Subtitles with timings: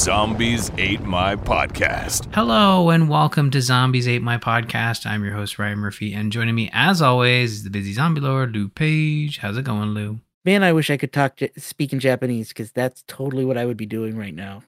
[0.00, 2.34] Zombies Ate My Podcast.
[2.34, 5.04] Hello and welcome to Zombies Ate My Podcast.
[5.04, 8.54] I'm your host Ryan Murphy, and joining me as always is the busy zombie lord
[8.54, 9.36] Lou Page.
[9.36, 10.20] How's it going, Lou?
[10.42, 13.66] Man, I wish I could talk to speak in Japanese because that's totally what I
[13.66, 14.62] would be doing right now.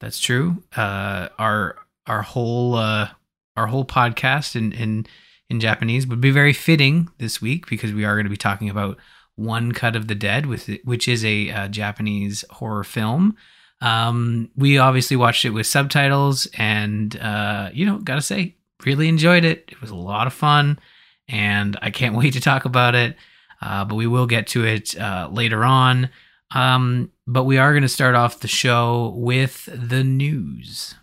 [0.00, 0.62] That's true.
[0.74, 3.10] Uh, our our whole uh,
[3.58, 5.06] our whole podcast in in
[5.50, 8.70] in Japanese would be very fitting this week because we are going to be talking
[8.70, 8.96] about
[9.36, 13.36] One Cut of the Dead, with which is a uh, Japanese horror film.
[13.80, 19.44] Um, we obviously watched it with subtitles, and uh, you know, gotta say, really enjoyed
[19.44, 19.64] it.
[19.68, 20.78] It was a lot of fun,
[21.28, 23.16] and I can't wait to talk about it.
[23.62, 26.08] Uh, but we will get to it uh, later on.
[26.52, 30.94] Um, but we are going to start off the show with the news.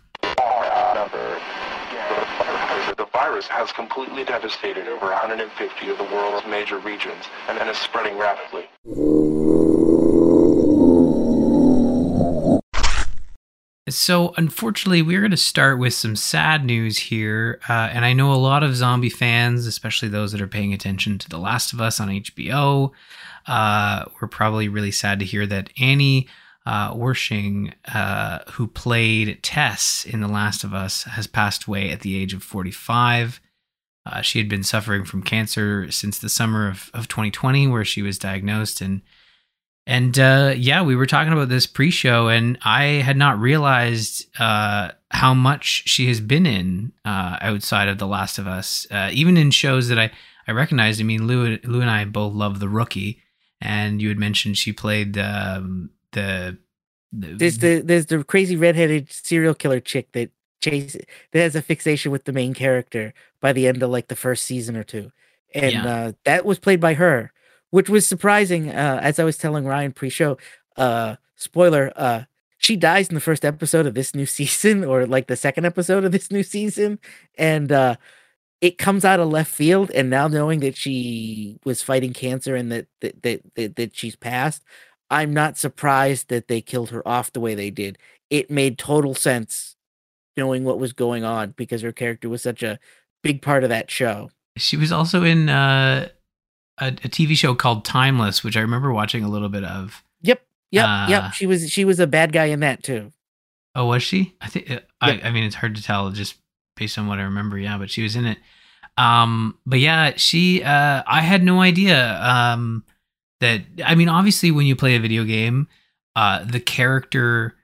[2.96, 8.18] The virus has completely devastated over 150 of the world's major regions and, is spreading
[8.18, 8.68] rapidly.
[13.90, 17.60] So, unfortunately, we're going to start with some sad news here.
[17.68, 21.18] Uh, and I know a lot of zombie fans, especially those that are paying attention
[21.18, 22.92] to The Last of Us on HBO,
[23.46, 26.28] uh, were probably really sad to hear that Annie
[26.66, 26.94] uh,
[27.94, 32.34] uh, who played Tess in The Last of Us, has passed away at the age
[32.34, 33.40] of 45.
[34.04, 38.02] Uh, she had been suffering from cancer since the summer of, of 2020, where she
[38.02, 39.00] was diagnosed and
[39.88, 44.90] and uh, yeah, we were talking about this pre-show, and I had not realized uh,
[45.10, 49.36] how much she has been in uh, outside of The Last of Us, uh, even
[49.38, 50.10] in shows that I
[50.46, 51.00] I recognized.
[51.00, 53.22] I mean, Lou Lou and I both love The Rookie,
[53.60, 56.58] and you had mentioned she played um, the,
[57.10, 60.30] the There's the there's the crazy redheaded serial killer chick that
[60.60, 60.96] chase
[61.32, 64.44] that has a fixation with the main character by the end of like the first
[64.44, 65.10] season or two,
[65.54, 65.86] and Yeah.
[65.94, 67.32] uh, that was played by her,
[67.70, 68.70] which was surprising.
[68.70, 70.38] Uh, as I was telling Ryan pre-show,
[70.76, 72.24] uh, spoiler, uh,
[72.58, 76.04] she dies in the first episode of this new season, or like the second episode
[76.04, 76.98] of this new season,
[77.36, 77.96] and uh,
[78.60, 79.90] it comes out of left field.
[79.92, 84.16] And now knowing that she was fighting cancer and that that that, that, that she's
[84.16, 84.62] passed,
[85.10, 87.98] I'm not surprised that they killed her off the way they did.
[88.30, 89.76] It made total sense
[90.36, 92.78] knowing what was going on because her character was such a
[93.22, 94.30] big part of that show.
[94.56, 96.08] She was also in uh,
[96.80, 100.02] a, a TV show called Timeless, which I remember watching a little bit of.
[100.22, 101.08] Yep, yep, Ah.
[101.08, 101.32] yep.
[101.34, 103.12] She was she was a bad guy in that too.
[103.74, 104.34] Oh, was she?
[104.40, 104.70] I think.
[104.70, 106.36] uh, I, I mean, it's hard to tell just
[106.76, 107.58] based on what I remember.
[107.58, 108.38] Yeah, but she was in it.
[108.96, 110.62] Um, but yeah, she.
[110.62, 112.20] Uh, I had no idea.
[112.20, 112.84] Um,
[113.40, 115.68] that I mean, obviously, when you play a video game,
[116.16, 117.54] uh, the character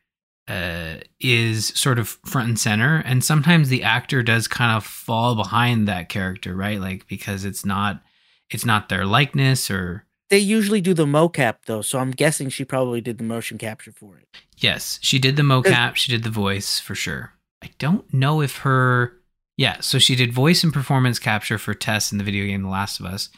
[0.47, 5.35] uh is sort of front and center, and sometimes the actor does kind of fall
[5.35, 6.79] behind that character, right?
[6.81, 8.03] Like because it's not,
[8.51, 10.05] it's not their likeness or.
[10.31, 13.93] They usually do the mocap though, so I'm guessing she probably did the motion capture
[13.93, 14.27] for it.
[14.57, 15.97] Yes, she did the mocap.
[15.97, 17.35] She did the voice for sure.
[17.63, 19.17] I don't know if her.
[19.57, 22.69] Yeah, so she did voice and performance capture for Tess in the video game The
[22.69, 23.29] Last of Us.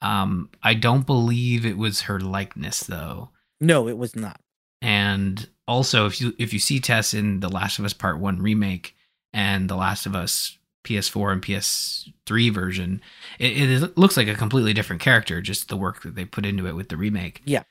[0.00, 3.30] Um, I don't believe it was her likeness though.
[3.60, 4.40] No, it was not.
[4.82, 8.40] And also, if you if you see Tess in The Last of Us Part One
[8.40, 8.94] remake
[9.32, 13.02] and The Last of Us PS4 and PS3 version,
[13.38, 15.42] it, it looks like a completely different character.
[15.42, 17.42] Just the work that they put into it with the remake.
[17.44, 17.64] Yeah.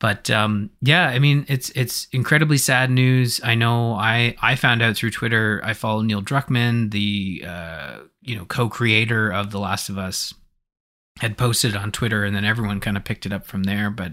[0.00, 3.40] But um, yeah, I mean, it's it's incredibly sad news.
[3.44, 3.92] I know.
[3.92, 5.60] I I found out through Twitter.
[5.62, 10.32] I follow Neil Druckmann, the uh, you know co-creator of The Last of Us,
[11.18, 13.90] had posted on Twitter, and then everyone kind of picked it up from there.
[13.90, 14.12] But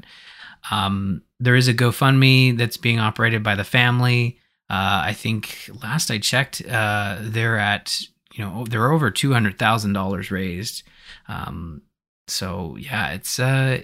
[0.71, 4.39] um, there is a GoFundMe that's being operated by the family.
[4.69, 8.01] Uh, I think last I checked, uh, they're at
[8.37, 10.83] you know they're over two hundred thousand dollars raised.
[11.27, 11.81] Um,
[12.27, 13.81] so yeah, it's uh,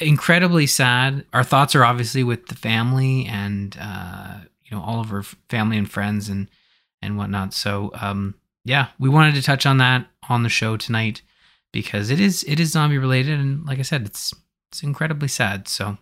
[0.00, 1.24] incredibly sad.
[1.32, 5.76] Our thoughts are obviously with the family and uh, you know all of her family
[5.76, 6.48] and friends and
[7.02, 7.52] and whatnot.
[7.52, 11.22] So um, yeah, we wanted to touch on that on the show tonight
[11.72, 14.32] because it is it is zombie related and like I said, it's
[14.70, 15.66] it's incredibly sad.
[15.66, 15.98] So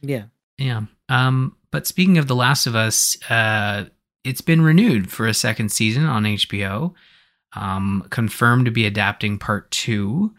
[0.00, 0.24] Yeah.
[0.58, 0.82] yeah.
[1.08, 3.86] Um, but speaking of The Last of Us, uh,
[4.24, 6.94] it's been renewed for a second season on HBO.
[7.54, 10.34] Um, confirmed to be adapting part two.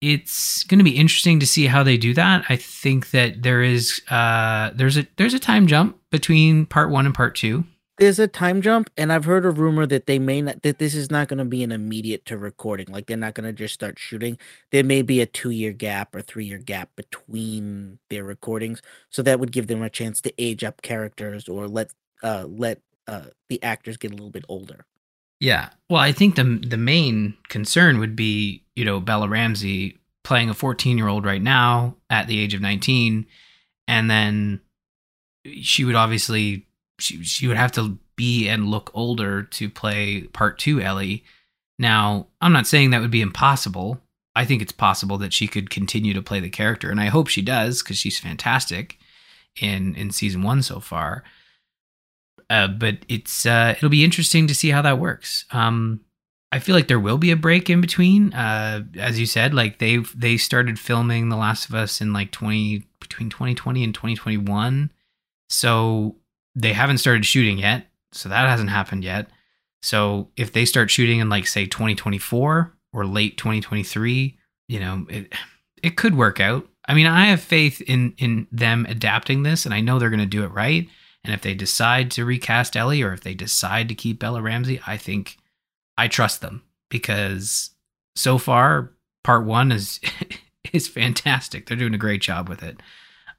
[0.00, 2.44] it's going to be interesting to see how they do that.
[2.48, 7.06] I think that there is uh there's a there's a time jump between part 1
[7.06, 7.64] and part 2.
[7.98, 10.94] There's a time jump, and I've heard a rumor that they may not that this
[10.94, 12.86] is not going to be an immediate to recording.
[12.88, 14.38] Like they're not going to just start shooting.
[14.72, 19.22] There may be a two year gap or three year gap between their recordings, so
[19.22, 21.92] that would give them a chance to age up characters or let
[22.22, 24.84] uh let uh the actors get a little bit older.
[25.42, 25.70] Yeah.
[25.90, 30.54] Well, I think the the main concern would be, you know, Bella Ramsey playing a
[30.54, 33.26] 14-year-old right now at the age of 19
[33.88, 34.60] and then
[35.60, 36.68] she would obviously
[37.00, 41.24] she she would have to be and look older to play part 2 Ellie.
[41.76, 44.00] Now, I'm not saying that would be impossible.
[44.36, 47.26] I think it's possible that she could continue to play the character and I hope
[47.26, 48.96] she does cuz she's fantastic
[49.60, 51.24] in in season 1 so far.
[52.52, 55.46] Uh, but it's uh, it'll be interesting to see how that works.
[55.52, 56.02] Um,
[56.52, 58.34] I feel like there will be a break in between.
[58.34, 62.30] Uh, as you said, like they they started filming The Last of Us in like
[62.30, 64.92] twenty between twenty twenty and twenty twenty one,
[65.48, 66.16] so
[66.54, 67.86] they haven't started shooting yet.
[68.12, 69.30] So that hasn't happened yet.
[69.80, 73.82] So if they start shooting in like say twenty twenty four or late twenty twenty
[73.82, 74.36] three,
[74.68, 75.32] you know it
[75.82, 76.68] it could work out.
[76.86, 80.20] I mean, I have faith in in them adapting this, and I know they're going
[80.20, 80.86] to do it right.
[81.24, 84.80] And if they decide to recast Ellie or if they decide to keep Bella Ramsey,
[84.86, 85.38] I think
[85.96, 87.70] I trust them because
[88.16, 88.92] so far
[89.22, 90.00] part one is
[90.72, 91.66] is fantastic.
[91.66, 92.80] They're doing a great job with it.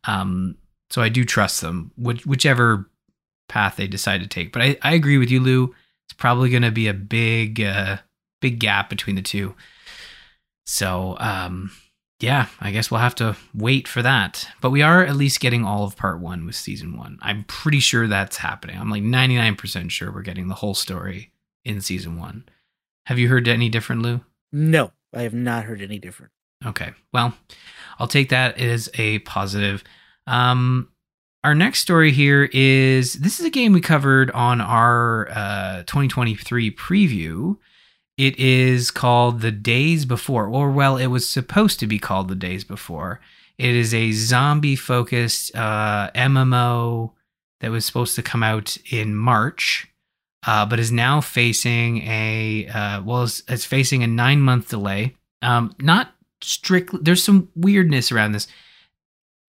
[0.05, 0.57] Um,
[0.89, 2.89] so I do trust them, which, whichever
[3.49, 4.51] path they decide to take.
[4.51, 5.75] But I, I agree with you, Lou.
[6.05, 7.97] It's probably going to be a big, uh,
[8.41, 9.55] big gap between the two.
[10.65, 11.71] So, um,
[12.23, 14.47] yeah, I guess we'll have to wait for that.
[14.61, 17.19] But we are at least getting all of part one with season one.
[17.21, 18.77] I'm pretty sure that's happening.
[18.79, 21.33] I'm like 99% sure we're getting the whole story
[21.65, 22.45] in season one.
[23.07, 24.21] Have you heard any different, Lou?
[24.53, 26.31] No, I have not heard any different.
[26.65, 26.91] Okay.
[27.11, 27.35] Well,
[27.99, 29.83] I'll take that as a positive.
[30.25, 30.87] Um,
[31.43, 36.71] our next story here is this is a game we covered on our uh, 2023
[36.71, 37.57] preview.
[38.17, 42.35] It is called The Days Before, or well, it was supposed to be called The
[42.35, 43.19] Days Before.
[43.57, 47.11] It is a zombie focused uh, MMO
[47.59, 49.87] that was supposed to come out in March,
[50.45, 55.15] uh, but is now facing a uh, well, it's, it's facing a nine month delay.
[55.41, 56.99] Um, not strictly.
[57.01, 58.47] There's some weirdness around this.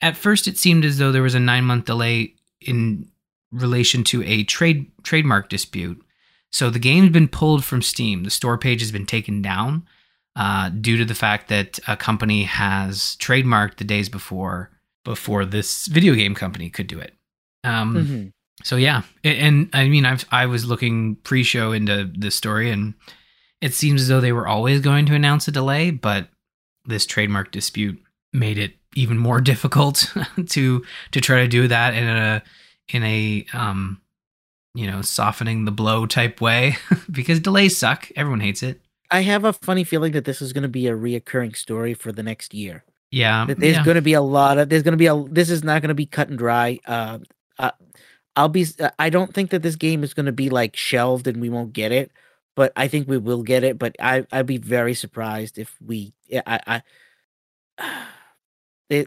[0.00, 3.10] At first, it seemed as though there was a nine month delay in
[3.52, 6.03] relation to a trade trademark dispute.
[6.54, 8.22] So the game's been pulled from Steam.
[8.22, 9.88] The store page has been taken down
[10.36, 14.70] uh, due to the fact that a company has trademarked the days before
[15.04, 17.12] before this video game company could do it.
[17.64, 18.26] Um, Mm-hmm.
[18.62, 22.94] So yeah, and, and I mean, I've I was looking pre-show into this story, and
[23.60, 26.28] it seems as though they were always going to announce a delay, but
[26.84, 28.00] this trademark dispute
[28.32, 30.14] made it even more difficult
[30.50, 32.42] to to try to do that in a
[32.90, 34.00] in a um
[34.74, 36.76] you know softening the blow type way
[37.10, 38.10] because delays suck.
[38.16, 38.80] Everyone hates it.
[39.10, 42.10] I have a funny feeling that this is going to be a reoccurring story for
[42.10, 42.84] the next year.
[43.10, 43.84] Yeah, That there's yeah.
[43.84, 45.88] going to be a lot of there's going to be a this is not going
[45.88, 46.80] to be cut and dry.
[46.84, 47.20] Uh,
[47.58, 47.70] uh,
[48.34, 48.66] I'll be
[48.98, 51.72] I don't think that this game is going to be like shelved and we won't
[51.72, 52.10] get it,
[52.56, 53.78] but I think we will get it.
[53.78, 56.82] But I I'd be very surprised if we yeah, I
[57.78, 58.06] I
[58.90, 59.06] they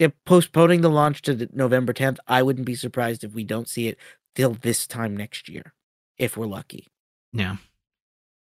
[0.00, 2.18] they're postponing the launch to November 10th.
[2.26, 3.98] I wouldn't be surprised if we don't see it
[4.38, 5.74] till this time next year,
[6.16, 6.86] if we're lucky.
[7.32, 7.56] Yeah.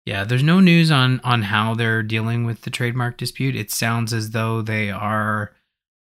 [0.06, 3.56] Yeah, there's no news on on how they're dealing with the trademark dispute.
[3.56, 5.52] It sounds as though they are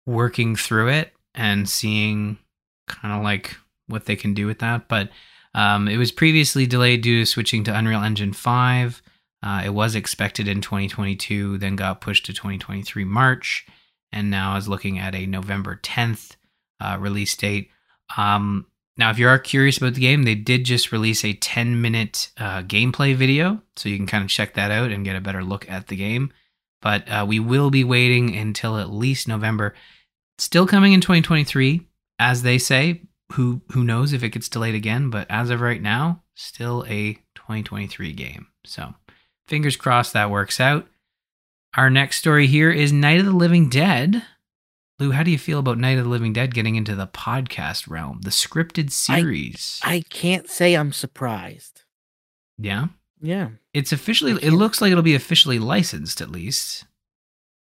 [0.07, 2.39] working through it and seeing
[2.87, 5.09] kind of like what they can do with that, but
[5.55, 9.03] um, it was previously delayed due to switching to Unreal Engine 5.
[9.43, 13.67] Uh, it was expected in 2022, then got pushed to 2023 March,
[14.13, 16.37] and now is looking at a November 10th
[16.81, 17.71] uh, release date.
[18.17, 21.81] Um, now, if you are curious about the game, they did just release a 10
[21.81, 25.21] minute uh, gameplay video, so you can kind of check that out and get a
[25.21, 26.33] better look at the game.
[26.83, 29.75] But uh, we will be waiting until at least November.
[30.39, 31.87] Still coming in 2023,
[32.19, 33.03] as they say.
[33.33, 35.09] Who who knows if it gets delayed again?
[35.09, 38.49] But as of right now, still a 2023 game.
[38.67, 38.95] So
[39.49, 40.87] fingers crossed that works out.
[41.75, 44.23] Our next story here is Night of the Living Dead.
[45.03, 47.91] Lou, how do you feel about Night of the Living Dead getting into the podcast
[47.91, 49.81] realm, the scripted series?
[49.83, 51.83] I can't say I'm surprised.
[52.57, 52.87] yeah,
[53.21, 53.49] Yeah.
[53.75, 54.33] it's officially.
[54.41, 56.85] It looks like it'll be officially licensed, at least.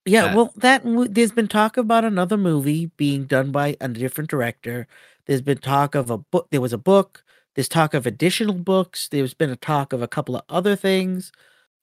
[0.06, 4.30] Yeah, Uh, well, that there's been talk about another movie being done by a different
[4.30, 4.88] director.
[5.26, 6.48] There's been talk of a book.
[6.52, 7.24] There was a book.
[7.56, 9.08] There's talk of additional books.
[9.08, 11.32] There's been a talk of a couple of other things.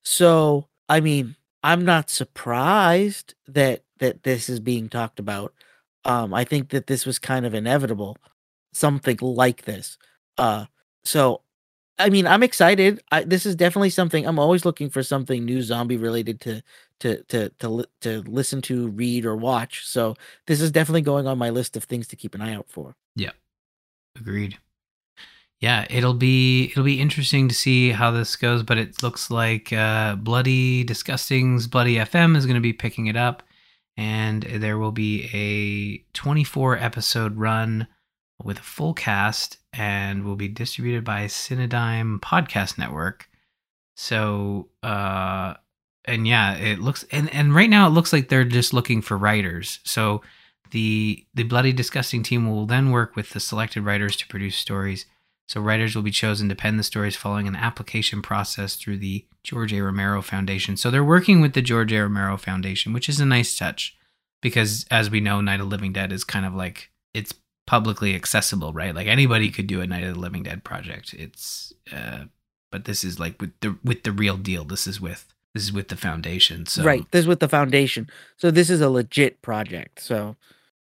[0.05, 1.35] So, I mean,
[1.65, 5.55] I'm not surprised that that this is being talked about.
[6.05, 8.17] Um, I think that this was kind of inevitable,
[8.73, 9.99] something like this.
[10.37, 10.67] Uh,
[11.05, 11.43] so,
[11.99, 13.01] I mean, I'm excited.
[13.11, 16.63] I, this is definitely something I'm always looking for something new zombie related to
[17.01, 19.87] to to to to listen to, read, or watch.
[19.87, 20.15] So
[20.47, 22.95] this is definitely going on my list of things to keep an eye out for.
[23.17, 23.33] Yeah,
[24.17, 24.59] agreed.
[25.61, 29.73] Yeah, it'll be it'll be interesting to see how this goes, but it looks like
[29.73, 33.43] uh, Bloody Disgusting's Bloody FM is going to be picking it up,
[33.99, 37.89] and there will be a 24 episode run
[38.43, 43.29] with a full cast, and will be distributed by Cinedigm Podcast Network.
[43.97, 45.55] So, uh,
[46.05, 49.19] and yeah, it looks and and right now it looks like they're just looking for
[49.19, 49.81] writers.
[49.83, 50.23] So
[50.71, 55.07] the the bloody disgusting team will then work with the selected writers to produce stories
[55.49, 59.25] so writers will be chosen to pen the stories following an application process through the
[59.43, 63.19] george a romero foundation so they're working with the george a romero foundation which is
[63.19, 63.97] a nice touch
[64.41, 67.35] because as we know night of the living dead is kind of like it's
[67.67, 71.73] publicly accessible right like anybody could do a night of the living dead project it's
[71.93, 72.25] uh
[72.71, 75.73] but this is like with the with the real deal this is with this is
[75.73, 77.11] with the foundation so Right.
[77.11, 78.09] This is with the foundation.
[78.37, 80.01] So this is a legit project.
[80.01, 80.37] So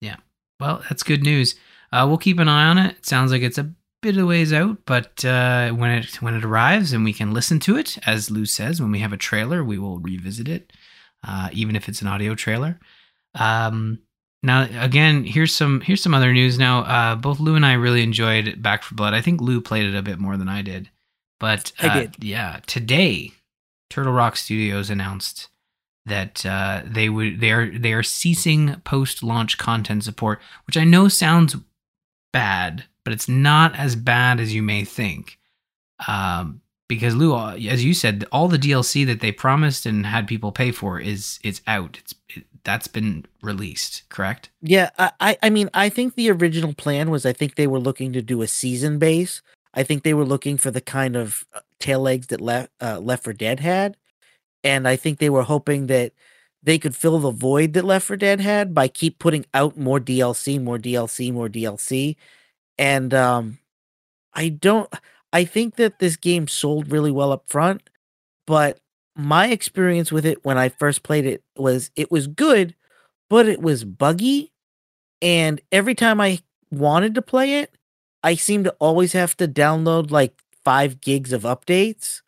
[0.01, 0.17] Yeah.
[0.59, 1.55] Well, that's good news.
[1.91, 2.97] Uh, we'll keep an eye on it.
[2.97, 6.45] It sounds like it's a bit of ways out, but uh, when it when it
[6.45, 9.63] arrives and we can listen to it, as Lou says, when we have a trailer,
[9.63, 10.73] we will revisit it,
[11.27, 12.79] uh, even if it's an audio trailer.
[13.35, 13.99] Um,
[14.41, 16.57] now, again, here's some here's some other news.
[16.57, 19.13] Now, uh, both Lou and I really enjoyed Back 4 Blood.
[19.13, 20.89] I think Lou played it a bit more than I did,
[21.39, 22.23] but I uh, did.
[22.23, 23.31] Yeah, today,
[23.89, 25.49] Turtle Rock Studios announced
[26.05, 30.85] that uh, they would they are they are ceasing post launch content support, which I
[30.85, 31.57] know sounds
[32.31, 35.39] bad, but it's not as bad as you may think.
[36.07, 40.51] Um, because Lou, as you said, all the DLC that they promised and had people
[40.51, 41.99] pay for is it's out.
[41.99, 44.49] It's it, that's been released, correct?
[44.61, 47.79] yeah, I, I I mean I think the original plan was I think they were
[47.79, 49.41] looking to do a season base.
[49.73, 52.99] I think they were looking for the kind of uh, tail legs that Left uh,
[52.99, 53.95] Left 4 Dead had,
[54.63, 56.11] and I think they were hoping that
[56.61, 59.99] they could fill the void that Left 4 Dead had by keep putting out more
[59.99, 62.15] DLC, more DLC, more DLC,
[62.79, 63.59] and um,
[64.33, 64.93] I don't.
[65.33, 67.89] I think that this game sold really well up front,
[68.47, 68.79] but
[69.15, 72.75] my experience with it when I first played it was it was good,
[73.29, 74.51] but it was buggy,
[75.21, 76.39] and every time I
[76.71, 77.75] wanted to play it,
[78.23, 82.21] I seemed to always have to download like five gigs of updates,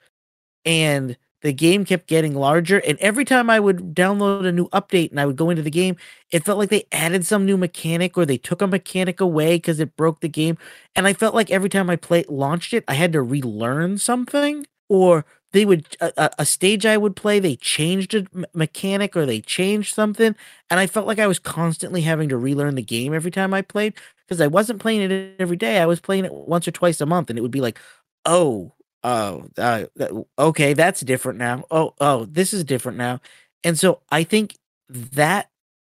[0.65, 2.79] and the game kept getting larger.
[2.79, 5.71] And every time I would download a new update and I would go into the
[5.71, 5.95] game,
[6.31, 9.79] it felt like they added some new mechanic or they took a mechanic away because
[9.79, 10.57] it broke the game.
[10.95, 14.65] And I felt like every time I play launched it, I had to relearn something,
[14.89, 19.41] or they would a- a stage I would play, they changed a mechanic or they
[19.41, 20.35] changed something,
[20.69, 23.61] and I felt like I was constantly having to relearn the game every time I
[23.61, 23.93] played
[24.25, 25.79] because I wasn't playing it every day.
[25.79, 27.79] I was playing it once or twice a month, and it would be like,
[28.25, 29.85] oh, oh, uh,
[30.37, 31.65] okay, that's different now.
[31.71, 33.21] Oh, oh, this is different now,
[33.63, 34.57] and so I think
[34.89, 35.49] that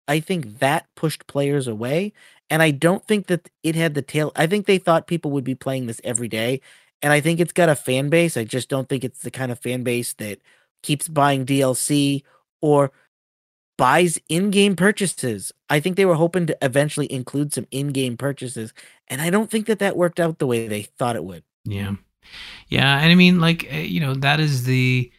[0.07, 2.13] I think that pushed players away.
[2.50, 4.31] And I don't think that it had the tail.
[4.35, 6.62] I think they thought people would be playing this every day.
[7.01, 8.38] And I think it's got a fan base.
[8.38, 10.39] I just don't think it's the kind of fan base that
[10.83, 12.24] keeps buying DLC
[12.62, 12.91] or
[13.77, 15.51] buys in-game purchases.
[15.69, 18.74] I think they were hoping to eventually include some in-game purchases,
[19.07, 21.43] and I don't think that that worked out the way they thought it would.
[21.65, 21.95] Yeah,
[22.70, 25.12] yeah, and I mean, like uh, you know, that is the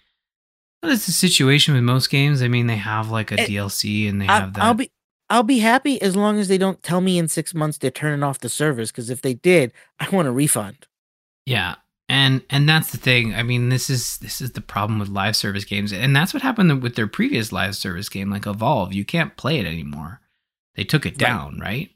[0.83, 2.43] that is the situation with most games.
[2.43, 4.63] I mean, they have like a Eh, DLC and they I, have that.
[4.65, 4.91] I'll be
[5.29, 8.23] I'll be happy as long as they don't tell me in six months they're turning
[8.23, 8.93] off the servers.
[8.93, 10.87] Because if they did, I want a refund.
[11.45, 11.77] Yeah.
[12.09, 13.35] And and that's the thing.
[13.35, 15.93] I mean, this is this is the problem with live service games.
[15.93, 18.93] And that's what happened with their previous live service game like Evolve.
[18.93, 20.21] You can't play it anymore.
[20.77, 21.19] They took it Right.
[21.19, 21.91] down, right?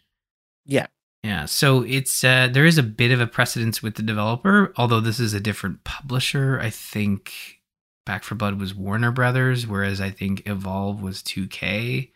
[0.66, 0.86] Yeah.
[1.22, 1.44] Yeah.
[1.44, 5.20] So it's uh there is a bit of a precedence with the developer, although this
[5.20, 6.58] is a different publisher.
[6.60, 7.32] I think
[8.06, 12.10] Back 4 Blood was Warner Brothers, whereas I think Evolve was 2K.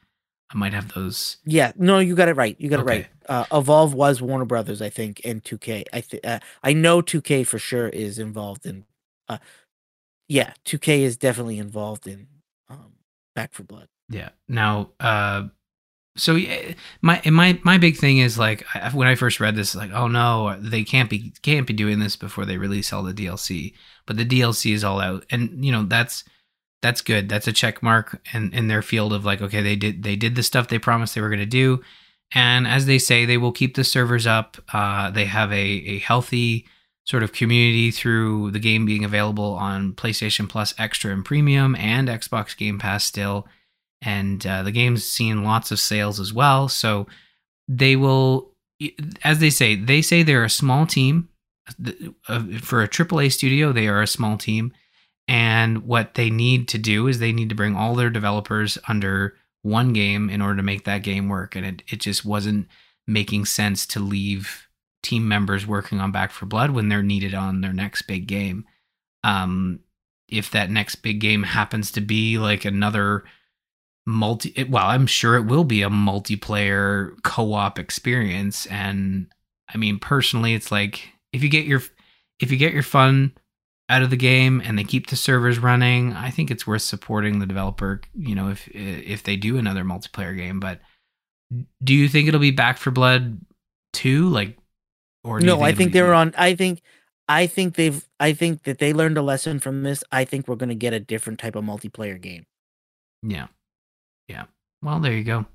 [0.51, 2.57] I might have those Yeah, no, you got it right.
[2.59, 2.97] You got Okay.
[3.01, 3.47] it right.
[3.53, 5.85] Uh, Evolve was Warner Brothers, I think, and 2K.
[5.93, 8.85] I think uh, I know 2K for sure is involved in.
[9.29, 9.39] Uh,
[10.29, 12.27] yeah, 2K is definitely involved in
[12.71, 12.95] um,
[13.35, 13.89] Back 4 Blood.
[14.09, 14.31] Yeah.
[14.49, 15.49] Now, uh,
[16.17, 16.39] so
[17.03, 20.57] my my my big thing is like when I first read this, like, oh no,
[20.61, 23.75] they can't be can't be doing this before they release all the DLC.
[24.07, 26.25] But the DLC is all out, and you know that's
[26.83, 27.29] that's good.
[27.29, 30.37] That's a check mark in in their field of like, okay, they did they did
[30.37, 31.83] the stuff they promised they were going to do,
[32.33, 34.57] and as they say, they will keep the servers up.
[34.73, 36.67] Uh, they have a a healthy
[37.05, 42.09] sort of community through the game being available on PlayStation Plus Extra and Premium and
[42.09, 43.49] Xbox Game Pass still.
[44.05, 46.69] And uh, the game's seen lots of sales as well.
[46.69, 47.07] So
[47.69, 48.51] they will,
[49.23, 51.29] as they say, they say they're a small team.
[52.29, 54.73] Uh, for a AAA studio, they are a small team.
[55.27, 59.35] And what they need to do is they need to bring all their developers under
[59.63, 61.57] one game in order to make that game work.
[61.57, 62.69] And it, it just wasn't
[63.07, 64.69] making sense to leave
[65.03, 68.67] team members working on Back 4 Blood when they're needed on their next big game.
[69.23, 69.81] Um,
[70.29, 73.25] if that next big game happens to be like another
[74.07, 78.67] multi, well, I'm sure it will be a multiplayer co-op experience.
[78.67, 79.27] And
[79.73, 81.83] I mean, personally, it's like if you get your
[82.41, 83.33] if you get your fun
[83.89, 87.39] out of the game and they keep the servers running, I think it's worth supporting
[87.39, 88.01] the developer.
[88.15, 90.81] You know, if if they do another multiplayer game, but
[91.83, 93.41] do you think it'll be Back 4 Blood
[93.93, 94.29] two?
[94.29, 94.59] Like
[95.25, 96.35] or no, think I think they're on.
[96.37, 96.83] I think,
[97.29, 98.07] I think they've.
[98.21, 100.05] I think that they learned a lesson from this.
[100.13, 102.45] I think we're going to get a different type of multiplayer game.
[103.23, 103.47] Yeah,
[104.29, 104.45] yeah.
[104.83, 105.47] Well, there you go.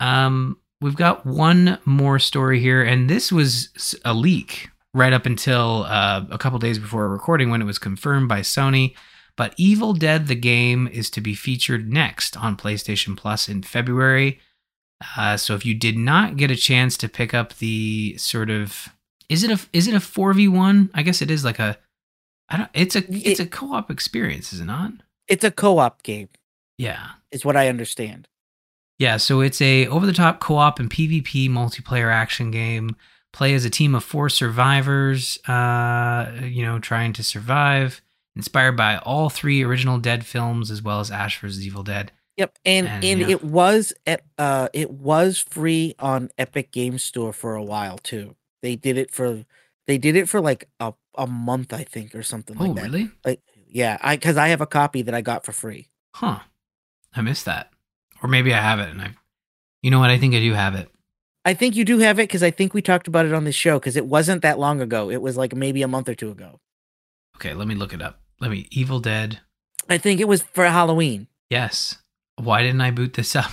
[0.00, 5.84] Um, we've got one more story here, and this was a leak right up until
[5.84, 8.94] uh, a couple days before recording when it was confirmed by Sony.
[9.36, 14.40] But Evil Dead the game is to be featured next on PlayStation Plus in February.
[15.16, 18.88] Uh, so if you did not get a chance to pick up the sort of
[19.28, 20.90] is it a is it a four v one?
[20.94, 21.78] I guess it is like a.
[22.48, 22.70] I don't.
[22.74, 24.92] It's a it's a co op experience, is it not?
[25.28, 26.28] It's a co op game.
[26.78, 28.28] Yeah, is what I understand.
[28.98, 32.96] Yeah, so it's a over the top co op and PvP multiplayer action game.
[33.32, 35.38] Play as a team of four survivors.
[35.46, 38.00] Uh, you know, trying to survive.
[38.34, 41.66] Inspired by all three original Dead films, as well as Ash vs.
[41.66, 42.12] Evil Dead.
[42.36, 47.32] Yep, and and, and it was at uh it was free on Epic Game Store
[47.32, 48.36] for a while too.
[48.62, 49.44] They did it for
[49.86, 52.82] they did it for like a, a month, I think, or something oh, like that.
[52.82, 53.10] really?
[53.24, 55.88] Like yeah, I because I have a copy that I got for free.
[56.14, 56.40] Huh.
[57.16, 57.72] I missed that.
[58.22, 59.14] Or maybe I have it and I
[59.86, 60.90] you know what, I think I do have it.
[61.44, 63.54] I think you do have it because I think we talked about it on this
[63.54, 65.10] show because it wasn't that long ago.
[65.10, 66.58] It was like maybe a month or two ago.
[67.36, 68.18] Okay, let me look it up.
[68.40, 69.38] Let me Evil Dead.
[69.88, 71.28] I think it was for Halloween.
[71.48, 71.98] Yes.
[72.34, 73.52] Why didn't I boot this up?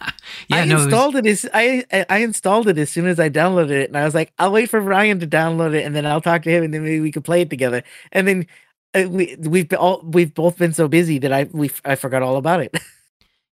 [0.48, 1.44] yeah, I no, installed it, was...
[1.44, 4.14] it as I I installed it as soon as I downloaded it, and I was
[4.14, 6.72] like, I'll wait for Ryan to download it, and then I'll talk to him, and
[6.72, 7.82] then maybe we could play it together.
[8.12, 8.46] And then
[8.94, 12.38] uh, we we've all we've both been so busy that I we I forgot all
[12.38, 12.74] about it.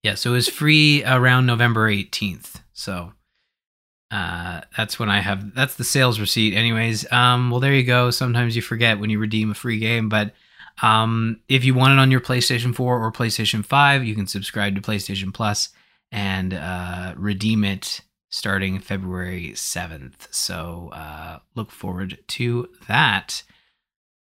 [0.04, 2.62] yeah, so it was free around November eighteenth.
[2.74, 3.14] So
[4.10, 6.54] uh, that's when I have that's the sales receipt.
[6.54, 8.10] Anyways, um, well there you go.
[8.10, 10.34] Sometimes you forget when you redeem a free game, but
[10.82, 14.74] um, if you want it on your PlayStation 4 or PlayStation 5, you can subscribe
[14.74, 15.70] to PlayStation Plus
[16.12, 20.32] and uh, redeem it starting February 7th.
[20.32, 23.42] So uh, look forward to that.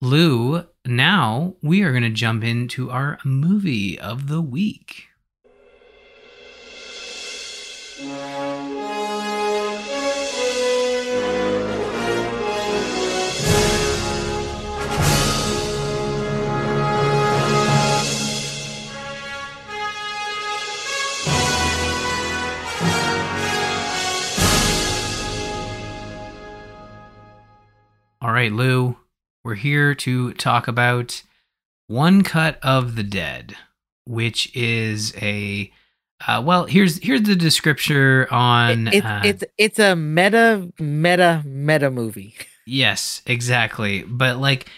[0.03, 5.09] Lou, now we are going to jump into our movie of the week.
[7.99, 8.05] All
[28.21, 28.99] right, Lou,
[29.43, 31.23] we're here to talk about
[31.87, 33.57] One Cut of the Dead,
[34.05, 35.73] which is a
[36.27, 38.89] uh, well, here's here's the description on.
[38.89, 42.35] It, it, uh, it's it's a meta meta meta movie.
[42.69, 44.03] Yes, exactly.
[44.03, 44.69] But like,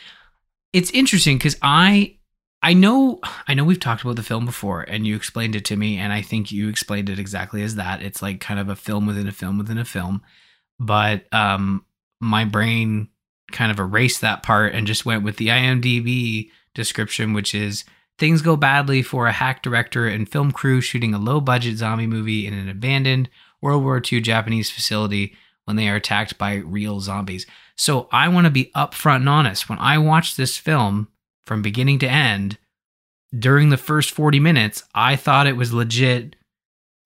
[0.74, 2.18] it's interesting because I
[2.62, 5.76] I know I know we've talked about the film before, and you explained it to
[5.76, 8.02] me, and I think you explained it exactly as that.
[8.02, 10.20] It's like kind of a film within a film within a film.
[10.78, 11.86] But um,
[12.20, 13.08] my brain
[13.52, 17.84] kind of erased that part and just went with the IMDb description, which is
[18.18, 22.06] things go badly for a hack director and film crew shooting a low budget zombie
[22.06, 23.28] movie in an abandoned
[23.60, 27.46] World War II Japanese facility when they are attacked by real zombies.
[27.76, 29.68] So I want to be upfront and honest.
[29.68, 31.08] When I watched this film
[31.44, 32.58] from beginning to end,
[33.36, 36.36] during the first 40 minutes, I thought it was legit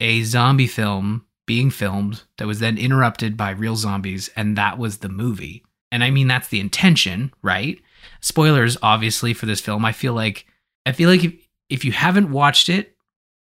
[0.00, 4.98] a zombie film being filmed that was then interrupted by real zombies, and that was
[4.98, 7.78] the movie and I mean that's the intention, right?
[8.20, 9.84] Spoilers, obviously, for this film.
[9.84, 10.46] I feel like
[10.84, 11.34] I feel like if,
[11.68, 12.96] if you haven't watched it,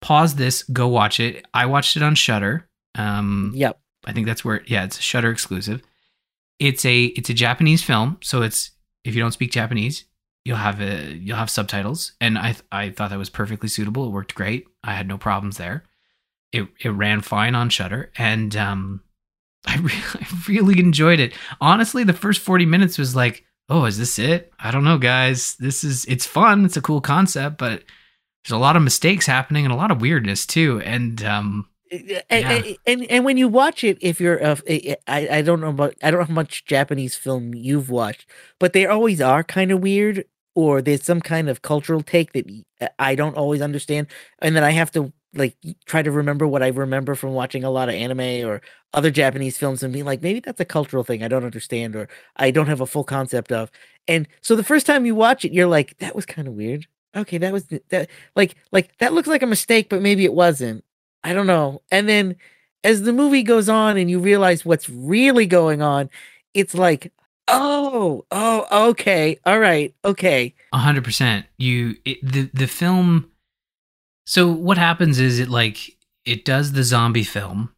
[0.01, 1.45] pause this, go watch it.
[1.53, 2.67] I watched it on Shudder.
[2.95, 3.79] Um, yep.
[4.05, 4.61] I think that's where.
[4.65, 5.81] Yeah, it's a Shudder exclusive.
[6.59, 8.71] It's a it's a Japanese film, so it's
[9.03, 10.05] if you don't speak Japanese,
[10.45, 14.05] you'll have a you'll have subtitles, and I I thought that was perfectly suitable.
[14.05, 14.65] It worked great.
[14.83, 15.83] I had no problems there.
[16.51, 19.01] It it ran fine on Shudder, and um,
[19.67, 21.33] I, re- I really enjoyed it.
[21.59, 24.51] Honestly, the first 40 minutes was like, oh, is this it?
[24.59, 25.55] I don't know, guys.
[25.59, 26.65] This is, it's fun.
[26.65, 27.83] It's a cool concept, but
[28.43, 30.81] there's a lot of mistakes happening and a lot of weirdness too.
[30.85, 32.51] And, um, and, Yeah.
[32.51, 36.11] and, and and when you watch it, if you're, I I don't know about I
[36.11, 40.25] don't know how much Japanese film you've watched, but they always are kind of weird,
[40.53, 42.45] or there's some kind of cultural take that
[42.99, 44.07] I don't always understand,
[44.39, 47.69] and then I have to like try to remember what I remember from watching a
[47.69, 48.61] lot of anime or
[48.93, 52.07] other Japanese films and being like, maybe that's a cultural thing I don't understand or
[52.37, 53.69] I don't have a full concept of.
[54.07, 56.87] And so the first time you watch it, you're like, that was kind of weird.
[57.15, 60.83] Okay, that was that like like that looks like a mistake, but maybe it wasn't.
[61.23, 61.81] I don't know.
[61.91, 62.35] And then
[62.83, 66.09] as the movie goes on and you realize what's really going on,
[66.53, 67.11] it's like,
[67.47, 70.53] oh, oh, okay, all right, okay.
[70.73, 71.47] Hundred percent.
[71.57, 73.31] You it, the the film.
[74.29, 77.71] So what happens is it like it does the zombie film,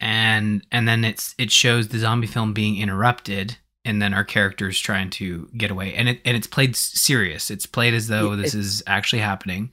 [0.00, 4.80] and and then it's it shows the zombie film being interrupted, and then our characters
[4.80, 7.52] trying to get away, and it and it's played serious.
[7.52, 9.72] It's played as though this is actually happening,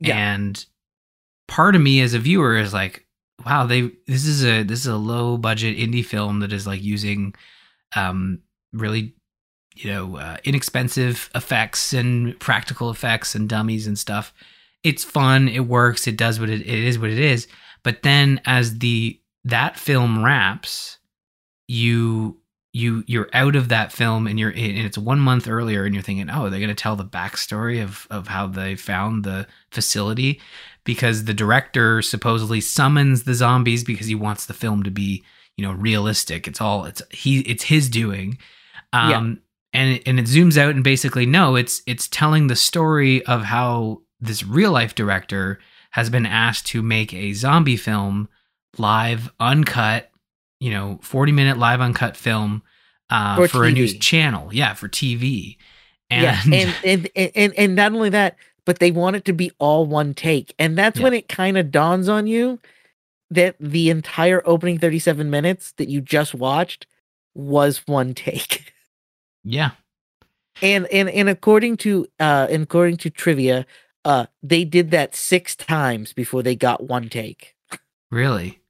[0.00, 0.16] Yeah.
[0.16, 0.66] and
[1.46, 3.06] part of me as a viewer is like,
[3.46, 6.82] wow, they this is a this is a low budget indie film that is like
[6.82, 7.36] using,
[7.94, 8.40] um,
[8.72, 9.14] really
[9.76, 14.34] you know uh, inexpensive effects and practical effects and dummies and stuff
[14.84, 17.46] it's fun it works it does what it, it is what it is.
[17.82, 20.98] But then as the that film wraps
[21.68, 22.38] you
[22.72, 26.02] you you're out of that film and you're and it's one month earlier and you're
[26.02, 30.40] thinking oh they're going to tell the backstory of of how they found the facility
[30.84, 35.22] because the director supposedly summons the zombies because he wants the film to be
[35.56, 36.48] you know realistic.
[36.48, 38.38] It's all it's he it's his doing.
[38.92, 39.16] Yeah.
[39.16, 39.40] um
[39.72, 44.02] and and it zooms out and basically no it's it's telling the story of how
[44.22, 45.58] this real life director
[45.90, 48.28] has been asked to make a zombie film
[48.78, 50.10] live uncut
[50.60, 52.62] you know 40 minute live uncut film
[53.10, 54.48] uh, For for, a news channel.
[54.52, 55.58] Yeah for tv
[56.08, 56.40] and yeah,
[56.84, 60.14] and, and and and not only that, but they want it to be all one
[60.14, 61.04] take, and that's Yeah.
[61.04, 62.58] when it kind of dawns on you
[63.30, 66.86] that the entire opening thirty-seven minutes that you just watched
[67.34, 68.72] was one take.
[69.44, 69.70] yeah.
[70.60, 73.64] And and and according to uh according to trivia,
[74.04, 77.54] uh they did that six times before they got one take.
[78.10, 78.60] really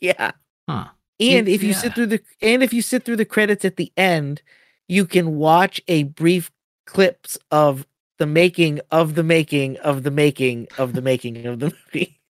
[0.00, 0.32] Yeah.
[0.68, 0.88] huh
[1.20, 1.78] And It- if you yeah.
[1.78, 4.42] sit through the and if you sit through the credits at the end,
[4.88, 6.50] you can watch a brief
[6.86, 7.86] clips of
[8.18, 12.20] the making of the making of the making of the making of the movie.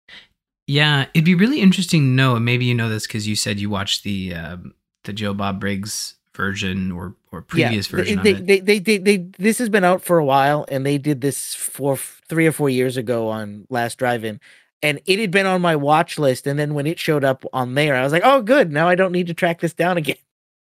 [0.67, 3.61] Yeah, it'd be really interesting to know, and maybe you know this because you said
[3.61, 8.33] you watched the um, the Joe Bob Briggs version or or previous yeah, version they,
[8.33, 8.47] of it.
[8.47, 11.55] they, they, they, they, this has been out for a while, and they did this
[11.55, 14.41] for three or four years ago on Last Drive-In,
[14.83, 16.47] and it had been on my watch list.
[16.47, 18.71] And then when it showed up on there, I was like, "Oh, good!
[18.71, 20.17] Now I don't need to track this down again."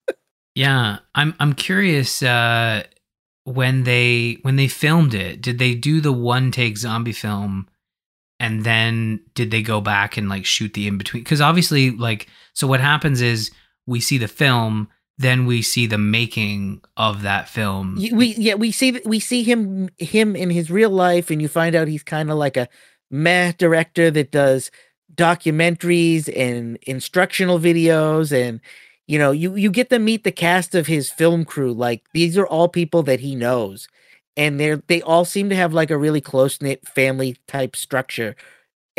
[0.56, 2.84] yeah, I'm I'm curious uh,
[3.44, 7.68] when they when they filmed it, did they do the one take zombie film,
[8.40, 11.24] and then did they go back and like shoot the in between?
[11.24, 13.52] Because obviously, like, so what happens is
[13.88, 14.88] we see the film,
[15.20, 17.96] then we see the making of that film.
[18.14, 21.76] We yeah we see we see him him in his real life and you find
[21.76, 22.70] out he's kind of like a
[23.12, 24.72] meh director that does
[25.14, 28.62] documentaries and instructional videos and
[29.08, 32.38] you know you you get to meet the cast of his film crew like these
[32.38, 33.90] are all people that he knows
[34.38, 38.36] and they're they all seem to have like a really close knit family type structure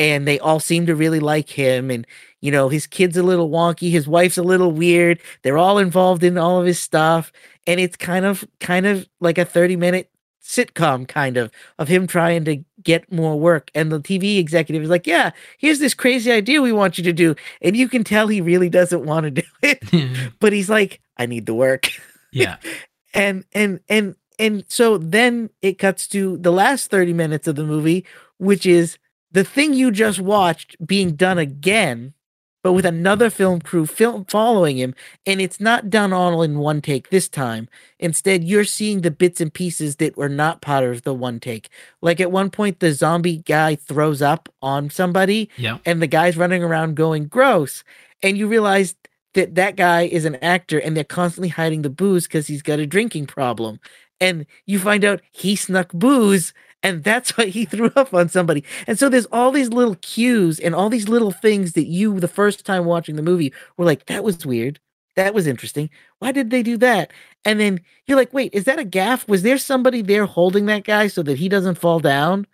[0.01, 2.07] and they all seem to really like him and
[2.41, 6.25] you know his kid's a little wonky his wife's a little weird they're all involved
[6.25, 7.31] in all of his stuff
[7.67, 10.11] and it's kind of kind of like a 30 minute
[10.43, 14.89] sitcom kind of of him trying to get more work and the tv executive is
[14.89, 18.27] like yeah here's this crazy idea we want you to do and you can tell
[18.27, 21.91] he really doesn't want to do it but he's like i need the work.
[22.33, 22.57] Yeah,
[23.15, 27.65] and and and and so then it cuts to the last 30 minutes of the
[27.65, 28.07] movie
[28.39, 28.97] which is
[29.33, 32.15] the thing you just watched being done again
[32.63, 34.95] but with another film crew film following him
[35.27, 37.69] and it's not done all in one take this time.
[37.99, 41.71] Instead you're seeing the bits and pieces that were not part of the one take.
[42.03, 45.79] Like at one point the zombie guy throws up on somebody yeah.
[45.87, 47.83] and the guy's running around going gross.
[48.23, 48.95] And you realize
[49.35, 52.79] that that guy is an actor and they're constantly hiding the booze because he's got
[52.79, 53.81] a drinking problem.
[54.21, 58.65] And you find out he snuck booze and that's why he threw up on somebody.
[58.87, 62.29] And so there's all these little cues and all these little things that you the
[62.29, 64.81] first time watching the movie were like that was weird.
[65.17, 65.91] That was interesting.
[66.21, 67.13] Why did they do that?
[67.45, 70.85] And then you're like wait is that a gaff was there somebody there holding that
[70.85, 72.47] guy so that he doesn't fall down?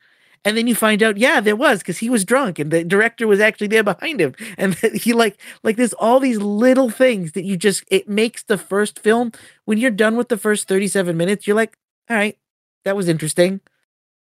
[0.45, 3.27] And then you find out yeah there was because he was drunk and the director
[3.27, 4.35] was actually there behind him.
[4.59, 8.59] And he like like there's all these little things that you just it makes the
[8.59, 9.33] first film.
[9.65, 11.77] When you're done with the first 37 minutes you're like
[12.09, 12.39] all right
[12.85, 13.61] that was interesting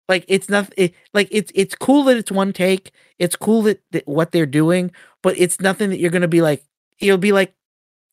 [0.09, 2.92] like it's not it, like it's it's cool that it's one take.
[3.18, 4.92] It's cool that, that what they're doing
[5.23, 6.64] but it's nothing that you're gonna be like
[6.99, 7.55] you'll be like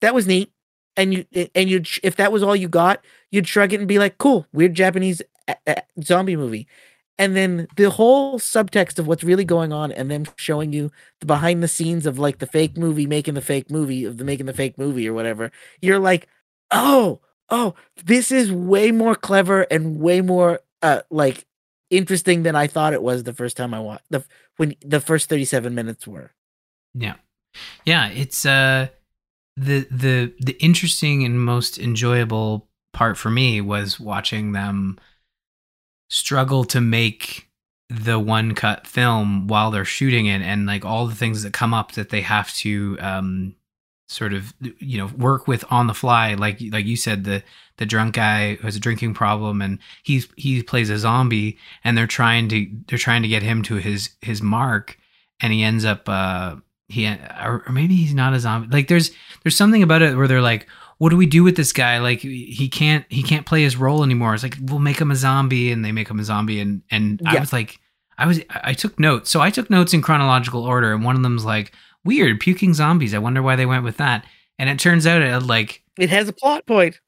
[0.01, 0.51] that was neat.
[0.97, 3.99] And you and you if that was all you got you'd shrug it and be
[3.99, 5.21] like cool weird japanese
[6.01, 6.67] zombie movie.
[7.17, 11.25] And then the whole subtext of what's really going on and them showing you the
[11.25, 14.47] behind the scenes of like the fake movie making the fake movie of the making
[14.47, 16.27] the fake movie or whatever you're like
[16.71, 21.45] oh oh this is way more clever and way more uh like
[21.89, 24.23] interesting than i thought it was the first time i watched the
[24.57, 26.31] when the first 37 minutes were
[26.93, 27.15] Yeah.
[27.85, 28.87] Yeah, it's uh
[29.57, 34.97] the the the interesting and most enjoyable part for me was watching them
[36.09, 37.49] struggle to make
[37.89, 41.73] the one cut film while they're shooting it and like all the things that come
[41.73, 43.55] up that they have to um
[44.07, 47.41] sort of you know work with on the fly like like you said the
[47.77, 51.97] the drunk guy who has a drinking problem and he's he plays a zombie and
[51.97, 54.97] they're trying to they're trying to get him to his his mark
[55.41, 56.55] and he ends up uh
[56.87, 58.67] he or, or maybe he's not a zombie.
[58.71, 59.11] Like there's
[59.43, 61.99] there's something about it where they're like what do we do with this guy?
[61.99, 64.33] Like he can't he can't play his role anymore.
[64.33, 67.21] It's like we'll make him a zombie and they make him a zombie and and
[67.25, 67.79] i was like
[68.17, 69.29] i was i took notes.
[69.29, 71.73] So i took notes in chronological order and one of them's like
[72.05, 74.25] weird puking zombies i wonder why they went with that
[74.57, 76.99] and it turns out it like it has a plot point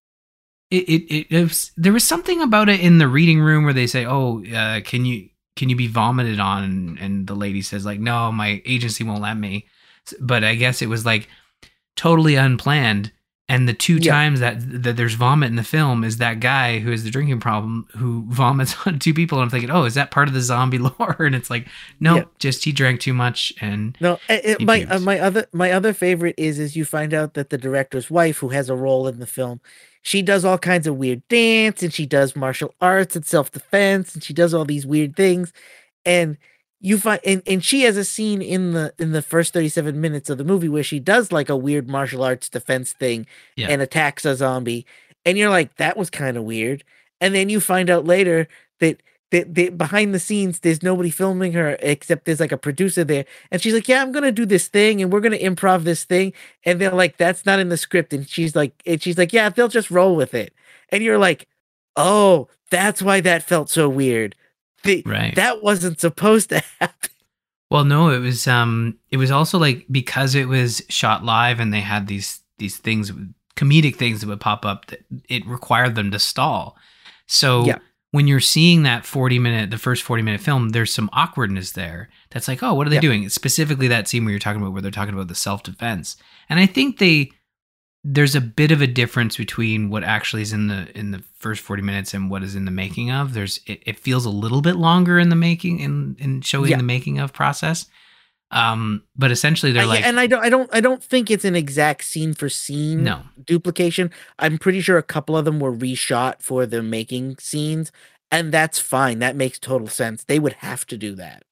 [0.69, 3.73] it, it, it, it was, there was something about it in the reading room where
[3.73, 7.61] they say, "Oh, uh, can you can you be vomited on?" And, and the lady
[7.61, 9.67] says, "Like, no, my agency won't let me."
[10.19, 11.29] But I guess it was like
[11.95, 13.11] totally unplanned.
[13.49, 14.11] And the two Yeah.
[14.11, 17.39] times that that there's vomit in the film is that guy who has the drinking
[17.39, 19.37] problem who vomits on two people.
[19.39, 21.15] And I'm thinking, oh, is that part of the zombie lore?
[21.19, 21.67] And it's like,
[22.01, 22.23] no, Yeah.
[22.39, 26.35] just he drank too much and No, uh, my uh, my other my other favorite
[26.37, 29.25] is is you find out that the director's wife, who has a role in the
[29.27, 29.61] film,
[30.01, 34.13] she does all kinds of weird dance and she does martial arts and self defense
[34.13, 35.53] and she does all these weird things,
[36.05, 36.37] and
[36.79, 39.99] you find and, and she has a scene in the in the first thirty seven
[39.99, 43.67] minutes of the movie where she does like a weird martial arts defense thing Yeah.
[43.69, 44.85] and attacks a zombie,
[45.25, 46.83] and you're like that was kind of weird,
[47.19, 48.47] and then you find out later
[48.79, 49.01] that.
[49.31, 53.25] That, that behind the scenes, there's nobody filming her except there's like a producer there,
[53.51, 56.31] and she's like, "Yeah, I'm gonna do this thing, and we're gonna improv this thing."
[56.63, 59.49] And they're like, "That's not in the script." And she's like, and she's like, "Yeah,
[59.49, 60.53] they'll just roll with it."
[60.93, 61.45] And you're like,
[61.97, 64.33] "Oh, that's why that felt so weird.
[64.83, 65.35] The, Right.
[65.35, 67.09] That wasn't supposed to happen."
[67.69, 71.73] Well, no, it was um it was also like because it was shot live and
[71.73, 73.11] they had these these things
[73.55, 76.77] comedic things that would pop up that it required them to stall.
[77.25, 77.79] So Yeah.
[78.11, 82.09] when you're seeing that 40 minute the first 40 minute film, there's some awkwardness there.
[82.29, 83.01] That's like, "Oh, what are they Yeah.
[83.01, 86.15] doing?" Specifically that scene where you're talking about where they're talking about the self-defense.
[86.49, 87.31] And I think they
[88.09, 91.61] there's a bit of a difference between what actually is in the in the first
[91.61, 94.61] 40 minutes and what is in the making of there's it, it feels a little
[94.61, 96.77] bit longer in the making in in showing Yeah.
[96.77, 97.85] the making of process
[98.51, 101.43] um but essentially they're I- like and I don't, I don't, I don't think it's
[101.43, 103.23] an exact scene for scene No.
[103.45, 104.09] duplication.
[104.39, 107.91] I'm pretty sure a couple of them were reshot for the making scenes,
[108.31, 109.19] and that's fine.
[109.19, 110.23] That makes total sense.
[110.23, 111.43] They would have to do that.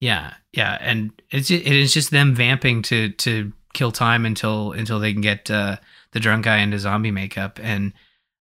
[0.00, 4.98] yeah yeah and it's it is just them vamping to to kill time until until
[4.98, 5.76] they can get uh
[6.12, 7.58] the drunk guy into zombie makeup.
[7.62, 7.92] And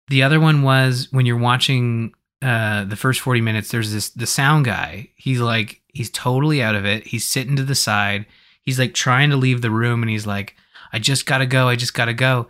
[0.09, 4.27] the other one was when you're watching uh the first 40 minutes there's this the
[4.27, 5.09] sound guy.
[5.15, 7.07] He's like he's totally out of it.
[7.07, 8.25] He's sitting to the side.
[8.61, 10.55] He's like trying to leave the room and he's like
[10.91, 11.67] i just gotta go.
[11.67, 12.47] I just gotta go.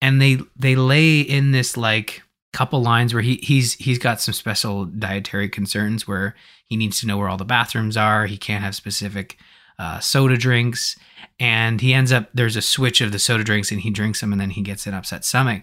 [0.00, 4.34] And they they lay in this like couple lines where he he's he's got some
[4.34, 6.34] special dietary concerns where
[6.66, 8.26] he needs to know where all the bathrooms are.
[8.26, 9.38] He can't have specific
[9.78, 10.96] uh, soda drinks
[11.38, 14.32] and he ends up there's a switch of the soda drinks and he drinks them
[14.32, 15.62] and then he gets an upset stomach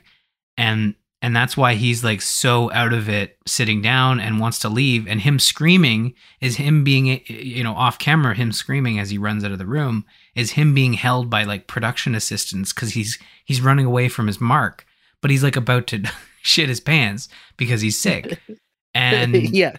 [0.57, 4.69] and and that's why he's like so out of it sitting down and wants to
[4.69, 9.17] leave and him screaming is him being you know off camera him screaming as he
[9.17, 13.17] runs out of the room is him being held by like production assistants because he's
[13.45, 14.85] he's running away from his mark
[15.21, 16.03] but he's like about to
[16.41, 18.39] shit his pants because he's sick
[18.95, 19.77] and yeah,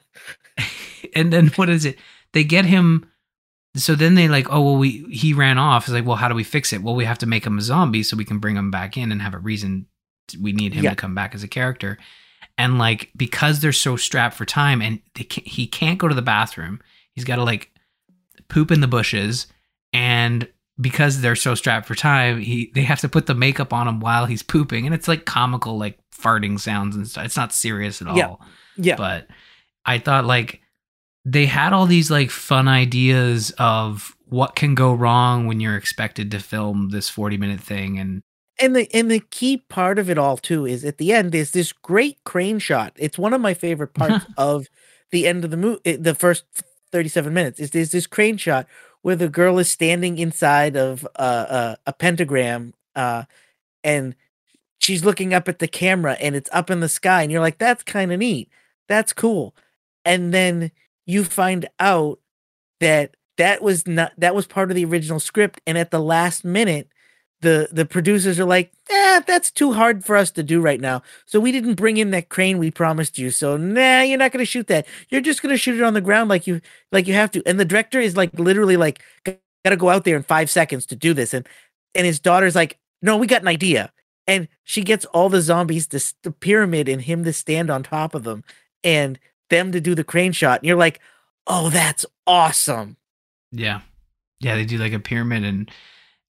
[1.15, 1.99] and then what is it?
[2.33, 3.11] They get him.
[3.77, 5.85] So then they like, oh well, we he ran off.
[5.85, 6.83] It's like, well, how do we fix it?
[6.83, 9.13] Well, we have to make him a zombie so we can bring him back in
[9.13, 9.87] and have a reason.
[10.29, 10.91] to- we need him Yeah.
[10.91, 11.99] to come back as a character.
[12.59, 16.15] And like because they're so strapped for time, and they can't, he can't go to
[16.15, 16.81] the bathroom.
[17.13, 17.71] He's got to like
[18.49, 19.47] poop in the bushes,
[19.93, 20.49] and
[20.81, 24.01] because they're so strapped for time, he they have to put the makeup on him
[24.01, 27.25] while he's pooping, and it's like comical, like farting sounds and stuff.
[27.27, 28.35] It's not serious at all Yeah.
[28.77, 28.97] yeah.
[28.97, 29.29] but
[29.85, 30.61] I thought like
[31.27, 36.31] they had all these like fun ideas of what can go wrong when you're expected
[36.31, 38.23] to film this 40 minute thing and
[38.59, 41.51] and the and the key part of it all too is at the end is
[41.51, 42.95] this great crane shot.
[42.97, 44.69] It's one of my favorite parts of
[45.11, 45.97] the end of the movie.
[45.97, 46.45] The first
[46.91, 48.67] thirty seven minutes is there's this crane shot
[49.03, 53.25] where the girl is standing inside of uh, uh, a pentagram, uh,
[53.85, 54.17] and
[54.79, 57.59] she's looking up at the camera, and it's up in the sky, and you're like,
[57.59, 58.49] that's kind of neat,
[58.89, 59.55] that's cool,
[60.05, 60.73] and then
[61.07, 62.19] you find out
[62.81, 66.45] that that was not that was part of the original script, and at the last
[66.45, 66.89] minute
[67.41, 71.03] the the producers are like, eh, that's too hard for us to do right now.
[71.27, 73.31] So we didn't bring in that crane we promised you.
[73.31, 74.87] So nah, you're not gonna shoot that.
[75.11, 76.61] You're just gonna shoot it on the ground like you
[76.93, 77.43] like you have to.
[77.47, 80.97] And the director is like literally like gotta go out there in five seconds to
[80.97, 81.35] do this.
[81.35, 81.47] And
[81.95, 83.93] and his daughter's like, no, we got an idea.
[84.27, 88.15] And she gets all the zombies to the pyramid and him to stand on top
[88.15, 88.43] of them
[88.83, 89.19] and
[89.51, 90.61] them to do the crane shot.
[90.61, 91.01] And you're like,
[91.47, 92.97] oh, that's awesome.
[93.53, 93.81] Yeah.
[94.41, 95.71] Yeah, they do like a pyramid and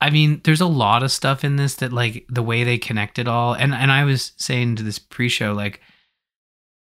[0.02, 3.19] I mean, there's a lot of stuff in this that like the way they connect
[3.19, 3.54] it all.
[3.54, 5.82] And and I was saying to this pre-show like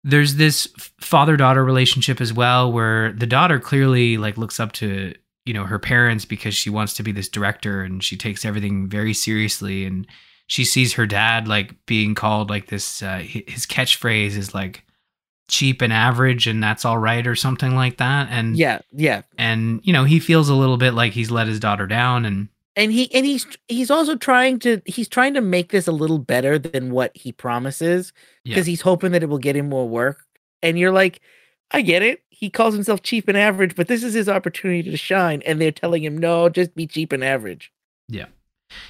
[0.04, 0.68] there's this
[1.00, 5.14] father-daughter relationship as well where the daughter clearly like looks up to,
[5.46, 8.88] you know, her parents because she wants to be this director and she takes everything
[8.88, 10.08] very seriously and
[10.48, 14.84] she sees her dad like being called like this uh, his catchphrase is like
[15.48, 18.28] cheap and average and that's all right or something like that.
[18.32, 19.22] And yeah yeah.
[19.38, 22.50] and you know he feels a little bit like he's let his daughter down and
[22.76, 26.18] and he and he's he's also trying to he's trying to make this a little
[26.18, 28.12] better than what he promises
[28.44, 28.72] because yeah.
[28.72, 30.26] he's hoping that it will get him more work.
[30.62, 31.22] And you're like
[31.72, 32.24] i get it.
[32.30, 35.72] He calls himself cheap and average but this is his opportunity to shine and they're
[35.72, 37.72] telling him no just be cheap and average.
[38.10, 38.26] Yeah.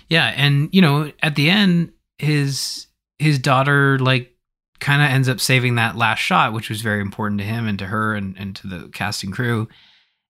[0.09, 0.33] Yeah.
[0.35, 2.87] And you know at the end his
[3.19, 4.34] his daughter like
[4.79, 7.79] kind of ends up saving that last shot which was very important to him and
[7.79, 9.67] to her and, and to the casting crew.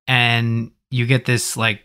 [0.08, 1.84] And you get this like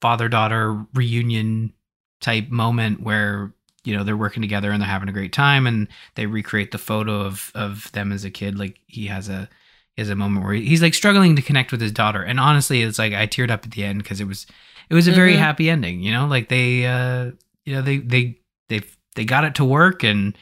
[0.00, 1.72] father daughter reunion
[2.20, 3.52] type moment where
[3.84, 6.78] you know they're working together and they're having a great time and they recreate the
[6.78, 8.58] photo of of them as a kid.
[8.58, 9.48] Like he has a
[9.96, 12.22] he has a moment where he's like struggling to connect with his daughter.
[12.22, 14.46] And honestly it's like i teared up at the end because it was
[14.90, 15.42] it was a very mm-hmm.
[15.42, 16.26] happy ending you know?
[16.26, 17.30] Like they uh
[17.64, 18.82] you know they they they
[19.14, 20.36] they got it to work and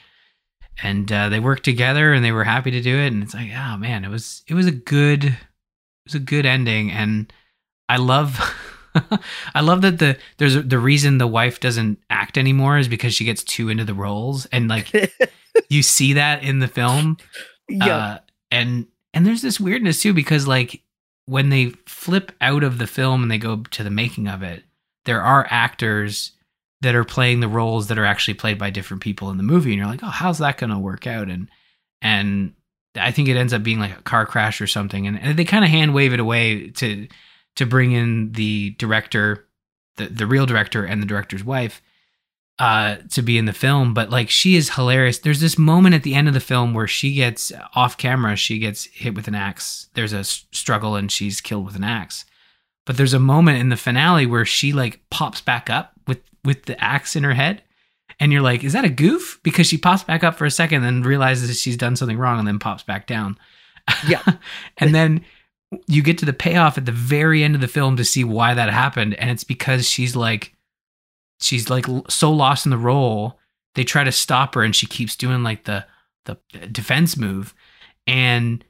[0.82, 3.50] and uh, they worked together and they were happy to do it and it's like
[3.54, 5.34] oh man it was it was a good it
[6.04, 7.32] was a good ending and
[7.88, 8.40] i love
[9.54, 13.14] I love that the there's a, the reason the wife doesn't act anymore is because
[13.14, 14.90] she gets too into the roles, and like
[15.68, 17.18] you see that in the film.
[17.68, 18.18] Yeah, uh,
[18.50, 20.82] and and there's this weirdness too because like
[21.26, 24.64] when they flip out of the film and they go to the making of it,
[25.04, 26.32] there are actors
[26.87, 29.72] that are playing the roles that are actually played by different people in the movie,
[29.72, 31.29] and you're like, oh, how's that going to work out?
[31.29, 31.49] And
[32.01, 32.53] and
[32.94, 35.44] I think it ends up being like a car crash or something, and, and they
[35.44, 37.09] kind of hand wave it away to
[37.57, 39.49] to bring in the director,
[39.96, 41.83] the the real director, and the director's wife
[42.59, 45.18] uh to be in the film but like she is hilarious.
[45.18, 48.59] There's this moment at the end of the film where she gets off camera she
[48.59, 49.88] gets hit with an axe.
[49.92, 52.25] There's a struggle and she's killed with an axe.
[52.87, 56.64] But there's a moment in the finale where she like pops back up with with
[56.64, 57.62] the axe in her head.
[58.21, 59.40] And you're like is that a goof?
[59.42, 62.49] Because she pops back up for a second and realizes she's done something wrong and
[62.49, 63.38] then pops back down.
[64.07, 64.23] Yeah.
[64.79, 65.25] And then
[65.88, 68.55] you get to the payoff at the very end of the film to see why
[68.55, 69.14] that happened.
[69.14, 70.55] And it's because she's like
[71.40, 73.38] she's like so lost in the role
[73.75, 75.85] they try to stop her and she keeps doing like the
[76.25, 76.38] the
[76.73, 77.55] defense move.
[78.07, 78.64] And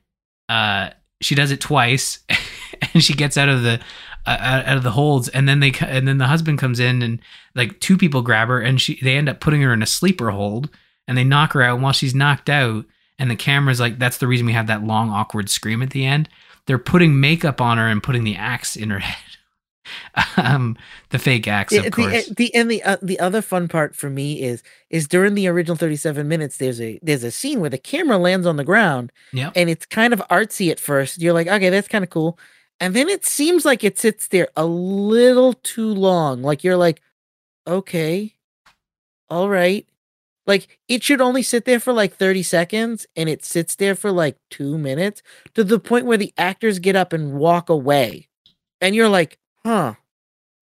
[0.49, 2.21] uh she does it twice
[2.95, 3.81] and she gets out of the
[4.27, 7.21] out of the holds and then they and then the husband comes in and
[7.55, 10.31] like two people grab her and she they end up putting her in a sleeper
[10.31, 10.69] hold
[11.07, 12.85] and they knock her out and while she's knocked out
[13.19, 16.05] and the camera's like that's the reason we have that long awkward scream at the
[16.05, 16.29] end
[16.67, 19.17] they're putting makeup on her and putting the axe in her head.
[20.37, 20.77] um,
[21.11, 22.27] the fake axe, of the, course.
[22.27, 25.77] The, and the uh, the other fun part for me is is during the original
[25.77, 26.57] thirty seven minutes.
[26.57, 29.13] There's a there's a scene where the camera lands on the ground.
[29.33, 31.21] Yeah, and it's kind of artsy at first.
[31.21, 32.37] You're like, okay, that's kind of cool,
[32.81, 36.43] and then it seems like it sits there a little too long.
[36.43, 37.01] Like you're like,
[37.67, 38.35] okay,
[39.29, 39.87] all right.
[40.47, 44.13] Like it should only sit there for like 30 seconds and it sits there for
[44.13, 45.23] like two minutes
[45.55, 48.29] to the point where the actors get up and walk away.
[48.81, 49.95] And you're like, huh.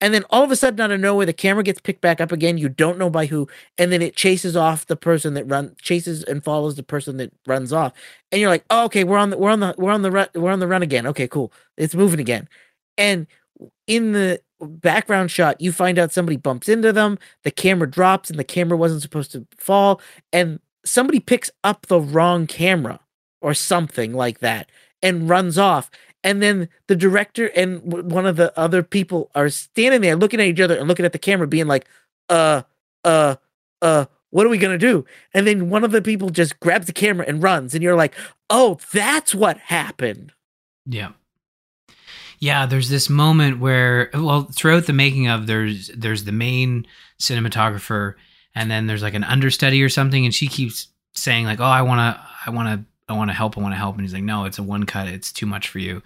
[0.05, 2.31] And then all of a sudden, out of nowhere, the camera gets picked back up
[2.31, 2.59] again.
[2.59, 3.49] You don't know by who,
[3.79, 7.33] and then it chases off the person that run chases and follows the person that
[7.47, 7.95] runs off.
[8.31, 10.29] And you're like, oh, okay, we're on the we're on the we're on the run
[10.35, 11.07] we're on the run again.
[11.07, 11.55] Okay, cool.
[11.79, 12.51] It's moving again.
[12.99, 13.27] And
[13.87, 18.39] in the background shot, you find out somebody bumps into them, the camera drops, and
[18.39, 20.03] the camera wasn't supposed to fall,
[20.35, 23.01] and somebody picks up the wrong camera
[23.41, 24.69] or something like that
[25.05, 25.91] and runs off.
[26.25, 30.47] And then the director and one of the other people are standing there looking at
[30.47, 31.87] each other and looking at the camera, being like,
[32.31, 32.63] uh,
[33.05, 33.37] uh,
[33.83, 35.05] uh, what are we going to do?
[35.35, 37.75] And then one of the people just grabs the camera and runs.
[37.75, 38.15] And you're like,
[38.49, 40.33] oh, that's what happened.
[40.87, 41.13] Yeah.
[42.41, 46.87] Yeah, there's this moment where well, throughout the making of there's there's the main
[47.19, 48.15] cinematographer
[48.55, 51.83] and then there's like an understudy or something and she keeps saying like, "Oh, I
[51.83, 54.15] want to I want to I want to help, I want to help." And he's
[54.15, 55.09] like, "No, it's a one cut.
[55.09, 56.03] It's too much for you."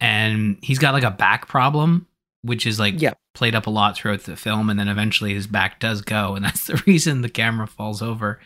[0.00, 2.06] And he's got like a back problem
[2.42, 3.12] which is like Yeah.
[3.34, 6.44] played up a lot throughout the film and then eventually his back does go and
[6.44, 8.38] that's the reason the camera falls over.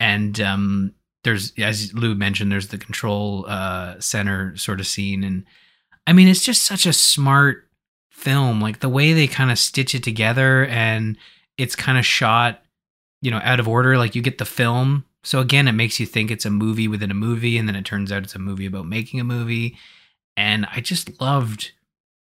[0.00, 5.44] And um there's as Lou mentioned there's the control uh center sort of scene and
[6.08, 7.68] I mean, it's just such a smart
[8.10, 8.60] film.
[8.60, 11.16] Like the way they kind of stitch it together and
[11.58, 12.62] it's kind of shot,
[13.22, 13.96] you know, out of order.
[13.98, 15.04] Like you get the film.
[15.26, 17.58] So again, it makes you think it's a movie within a movie.
[17.58, 19.76] And then it turns out it's a movie about making a movie.
[20.36, 21.72] And I just loved,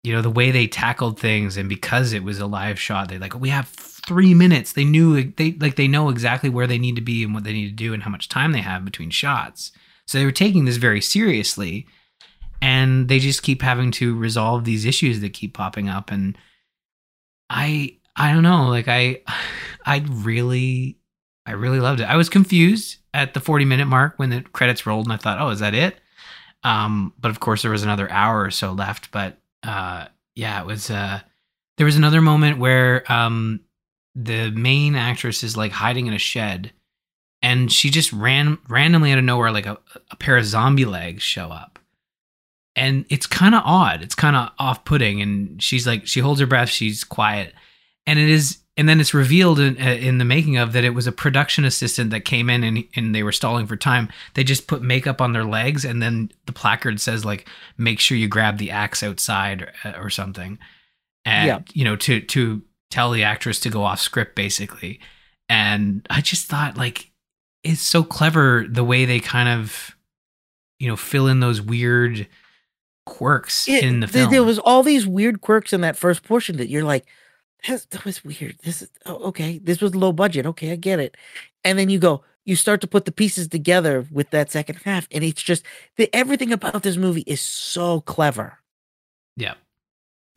[0.03, 1.59] you know, the way they tackled things.
[1.59, 4.73] And because it was a live shot, they like, we have three minutes.
[4.73, 7.53] They knew, they like, they know exactly where they need to be and what they
[7.53, 9.71] need to do and how much time they have between shots.
[10.07, 11.87] So they were taking this very seriously
[12.63, 16.37] and they just keep having to resolve these issues that keep popping up and
[17.51, 19.21] i i don't know like i
[19.87, 20.98] i really
[21.49, 22.05] i really loved it.
[22.05, 25.41] I was confused at the 40 minute mark when the credits rolled and i thought
[25.41, 25.97] oh is that it?
[26.63, 30.67] Um but of course there was another hour or so left but uh yeah it
[30.67, 31.21] was uh
[31.77, 33.61] there was another moment where um
[34.15, 36.73] the main actress is like hiding in a shed
[37.43, 39.79] and she just ran randomly out of nowhere like a,
[40.11, 41.79] a pair of zombie legs show up.
[42.75, 44.03] And it's kind of odd.
[44.03, 47.55] It's kind of off-putting and she's like she holds her breath she's quiet
[48.07, 50.95] and it is and then it's revealed in, uh, in the making of that it
[50.95, 54.09] was a production assistant that came in and, and they were stalling for time.
[54.35, 58.17] They just put makeup on their legs and then the placard says like make sure
[58.17, 60.59] you grab the axe outside or, uh, or something.
[61.27, 61.59] And Yeah.
[61.75, 65.01] you know to to tell the actress to go off script basically.
[65.51, 67.11] And i just thought like
[67.65, 69.97] it's so clever the way they kind of
[70.79, 72.29] you know fill in those weird
[73.07, 74.31] quirks It- in the th- film.
[74.31, 77.07] There was all these weird quirks in that first portion that you're like,
[77.63, 78.57] "That's- that was weird.
[78.65, 79.59] This is oh, okay.
[79.59, 80.47] This was low budget.
[80.47, 81.17] Okay, I get it.
[81.65, 85.07] And then you go, you start to put the pieces together with that second half,
[85.11, 85.65] and it's just
[85.97, 88.59] the, everything about this movie is so clever.
[89.37, 89.55] yeah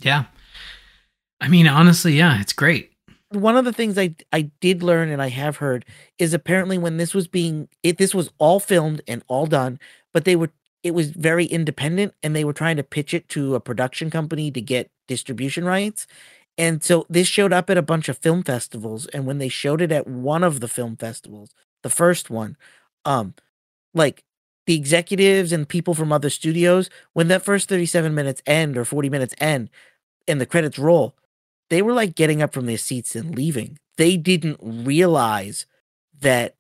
[0.03, 0.25] yeah
[1.39, 2.91] i mean honestly yeah it's great
[3.29, 5.85] One of the things I I did learn and I have heard
[6.17, 9.79] is apparently when this was being it this was all filmed and all done,
[10.13, 10.49] but they were
[10.83, 14.51] it was very independent and they were trying to pitch it to a production company
[14.51, 16.07] to get distribution rights.
[16.57, 19.81] And so this showed up at a bunch of film festivals and when they showed
[19.81, 21.51] it at one of the film festivals,
[21.83, 22.57] the first one,
[23.05, 23.33] um
[23.93, 24.23] like
[24.67, 29.09] the executives and people from other studios when that first 37 minutes end or 40
[29.09, 29.69] minutes end
[30.27, 31.15] and the credits roll,
[31.69, 33.79] they were like getting up from their seats and leaving.
[33.97, 35.65] They didn't realize
[36.21, 36.55] that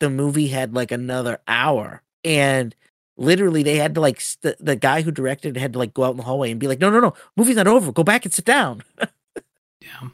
[0.00, 2.74] the movie had like another hour and
[3.16, 6.04] literally they had to like st- the guy who directed it had to like go
[6.04, 8.24] out in the hallway and be like no no no movie's not over go back
[8.24, 8.82] and sit down
[9.82, 10.08] yeah.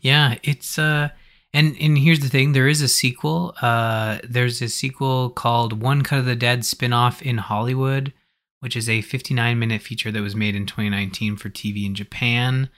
[0.00, 1.10] Yeah it's uh
[1.54, 6.02] and and here's the thing there is a sequel uh there's a sequel called one
[6.02, 8.12] cut of the dead spin-off in hollywood
[8.60, 12.68] which is a 59 minute feature that was made in 2019 for tv in japan.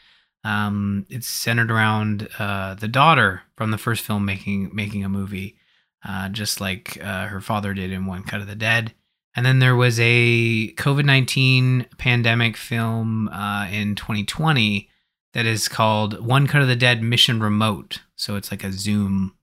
[0.44, 5.56] Um it's centered around uh the daughter from the first film making making a movie
[6.04, 8.94] uh just like uh, her father did in one cut of the dead.
[9.36, 14.88] And then there was a COVID 19 pandemic film uh, in 2020
[15.34, 18.00] that is called One Cut of the Dead Mission Remote.
[18.16, 19.34] So it's like a Zoom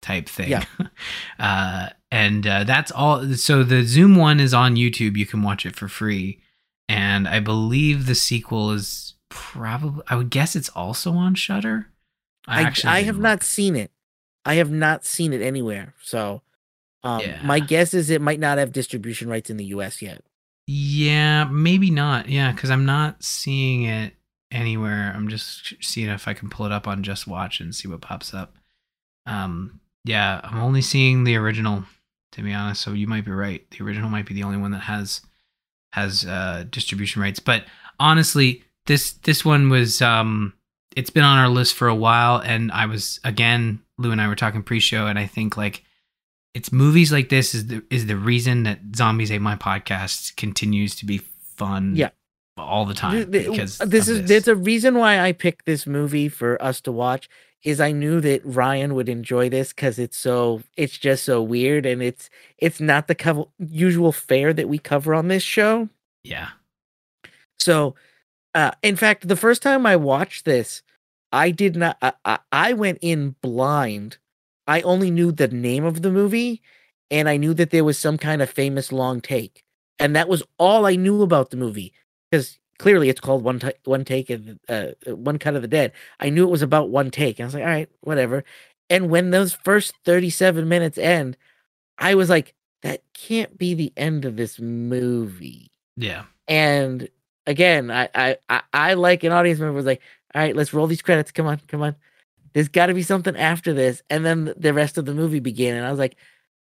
[0.00, 0.50] type thing.
[0.50, 0.64] Yeah.
[1.38, 3.34] uh, and uh, that's all.
[3.34, 5.16] So the Zoom one is on YouTube.
[5.16, 6.40] You can watch it for free.
[6.88, 11.86] And I believe the sequel is probably, I would guess it's also on Shudder.
[12.46, 13.22] i, I, actually have look.
[13.22, 13.90] not seen it
[14.44, 16.42] i have not seen it anywhere so
[17.02, 20.22] um my guess is it might not have distribution rights in the us yet
[20.66, 22.28] Yeah, maybe not.
[22.28, 24.14] Yeah, because I'm not seeing it
[24.52, 25.12] anywhere.
[25.14, 28.00] I'm just seeing if I can pull it up on Just Watch and see what
[28.00, 28.54] pops up.
[29.26, 31.84] Um, yeah, I'm only seeing the original,
[32.32, 32.82] to be honest.
[32.82, 33.68] So you might be right.
[33.70, 35.22] The original might be the only one that has
[35.92, 37.40] has uh, distribution rights.
[37.40, 37.64] But
[37.98, 40.54] honestly, this this one was um,
[40.96, 44.28] it's been on our list for a while, and I was again, Lou and I
[44.28, 45.84] were talking pre-show, and I think like
[46.54, 50.94] it's movies like this is the is the reason that Zombies Ate My Podcast continues
[50.96, 51.18] to be
[51.56, 51.94] fun.
[51.96, 52.10] Yeah.
[52.56, 56.60] All the time because this is there's a reason why I picked this movie for
[56.62, 57.28] us to watch
[57.62, 61.86] is I knew that Ryan would enjoy this because it's so it's just so weird
[61.86, 62.28] and it's
[62.58, 65.88] it's not the cover, usual fare that we cover on this show.
[66.24, 66.48] Yeah.
[67.58, 67.94] So,
[68.54, 70.82] uh, in fact, the first time I watched this,
[71.30, 71.96] I did not.
[72.02, 74.18] I, I, I went in blind.
[74.66, 76.62] I only knew the name of the movie,
[77.10, 79.64] and I knew that there was some kind of famous long take,
[79.98, 81.92] and that was all I knew about the movie.
[82.32, 85.92] Because clearly, it's called one ta- one take of uh, one cut of the dead.
[86.18, 87.38] I knew it was about one take.
[87.38, 88.42] I was like, all right, whatever.
[88.88, 91.36] And when those first thirty seven minutes end,
[91.98, 95.70] I was like, that can't be the end of this movie.
[95.98, 96.24] Yeah.
[96.48, 97.06] And
[97.46, 100.00] again, I I I, I like an audience member was like,
[100.34, 101.32] all right, let's roll these credits.
[101.32, 101.96] Come on, come on.
[102.54, 105.76] There's got to be something after this, and then the rest of the movie began,
[105.76, 106.16] and I was like,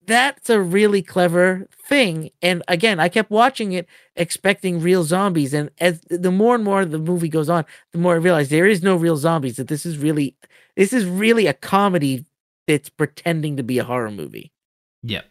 [0.08, 2.30] that's a really clever thing.
[2.42, 3.86] And again, I kept watching it,
[4.16, 8.14] expecting real zombies, and as the more and more the movie goes on, the more
[8.14, 9.56] I realize there is no real zombies.
[9.56, 10.34] That this is really,
[10.76, 12.24] this is really a comedy
[12.66, 14.50] that's pretending to be a horror movie.
[15.04, 15.26] Yep.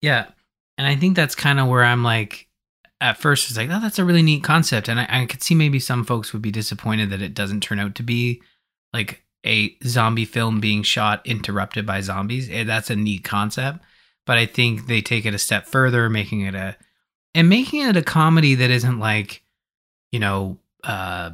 [0.00, 0.26] Yeah.
[0.76, 2.46] And I think that's kind of where I'm like,
[3.00, 4.88] at first, it's like, oh, that's a really neat concept.
[4.88, 7.78] And I, I could see maybe some folks would be disappointed that it doesn't turn
[7.78, 8.42] out to be
[8.92, 12.48] like a zombie film being shot interrupted by zombies.
[12.50, 13.80] Eh, That's a neat concept.
[14.26, 16.76] But I think they take it a step further, making it a,
[17.34, 19.42] and making it a comedy that isn't like,
[20.12, 21.30] you know, uh,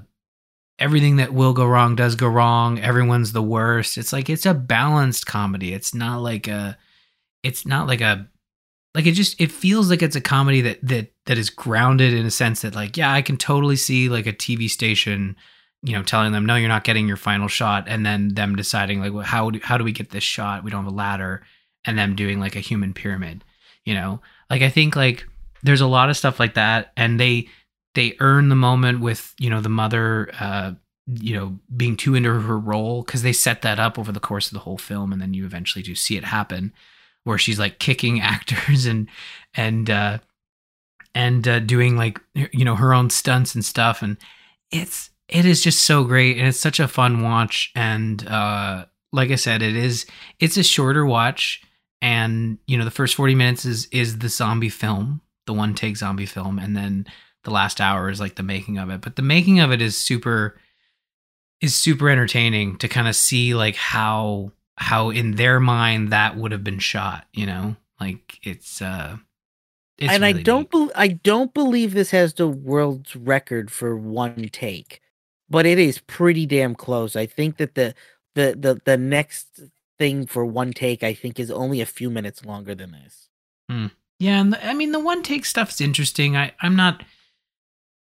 [0.78, 2.78] everything that will go wrong does go wrong.
[2.78, 3.98] Everyone's the worst.
[3.98, 5.72] It's like it's a balanced comedy.
[5.72, 6.76] It's not like a
[7.42, 8.28] it's not like a
[8.94, 12.26] like it just it feels like it's a comedy that that that is grounded in
[12.26, 15.36] a sense that like yeah, I can totally see like a TV station
[15.85, 19.01] you know telling them no you're not getting your final shot and then them deciding
[19.01, 20.64] like well, how do, how do we get this shot?
[20.64, 21.43] We don't have a ladder
[21.85, 23.45] and them doing like a human pyramid,
[23.85, 24.20] you know?
[24.49, 25.26] Like I think like
[25.62, 27.49] there's a lot of stuff like that and they
[27.95, 30.72] they earn the moment with you know the mother uh
[31.07, 34.47] you know being too into her role because they set that up over the course
[34.47, 36.72] of the whole film and then you eventually do see it happen
[37.24, 39.09] where she's like kicking actors and
[39.55, 40.18] and uh
[41.14, 44.16] and uh doing like you know her own stunts and stuff and
[44.70, 49.30] it's it is just so great and it's such a fun watch and uh like
[49.30, 50.07] i said it is
[50.41, 51.62] it's a shorter watch
[52.01, 55.97] and you know the first 40 minutes is is the zombie film the one take
[55.97, 57.07] zombie film and then
[57.45, 59.01] the last hour is like the making of it.
[59.01, 60.59] But the making of it is super
[61.61, 66.53] is super entertaining to kind of see like how how in their mind that would
[66.53, 67.76] have been shot you know?
[68.01, 69.18] Like it's uh
[69.99, 74.49] it's and I don't bel I don't believe this has the world's record for one
[74.51, 75.01] take,
[75.55, 77.14] but it is pretty damn close.
[77.16, 77.94] I think that the
[78.34, 79.61] the the the next
[79.98, 83.28] thing for one take I think is only a few minutes longer than this.
[84.18, 86.36] Yeah, and the, I mean the one take stuff's interesting.
[86.36, 87.02] I I'm not.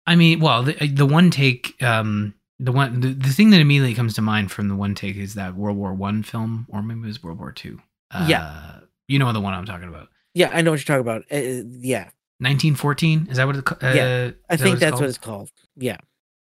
[0.06, 3.94] I mean, well, the the one take, um, the one the, the thing that immediately
[3.94, 7.00] comes to mind from the one take is that World War One film, or maybe
[7.00, 7.80] it was World War Two.
[8.10, 8.80] Uh, Yeah.
[9.08, 10.08] you know the one I'm talking about.
[10.34, 11.22] Yeah, I know what you're talking about.
[11.32, 13.66] Uh, yeah, 1914 is that what it?
[13.72, 15.00] Uh, Yeah, I is think that's called?
[15.00, 15.50] what it's called.
[15.76, 15.98] Yeah,